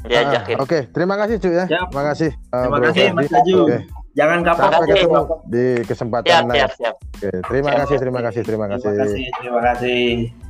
[0.04, 1.64] diajak Ah, Oke, terima kasih Cuk ya.
[1.64, 1.86] Siap.
[1.88, 2.30] Terima kasih.
[2.50, 4.03] uh, Terima kasih Mas.
[4.14, 4.62] Jangan kapok.
[4.70, 6.56] Sampai ketemu di kesempatan Siap lain.
[6.58, 6.94] siap siap.
[7.02, 7.80] Oke, terima Siap.
[7.82, 8.86] kasih, terima kasih, terima kasih.
[8.86, 9.22] Terima kasih.
[9.42, 10.43] Terima kasih.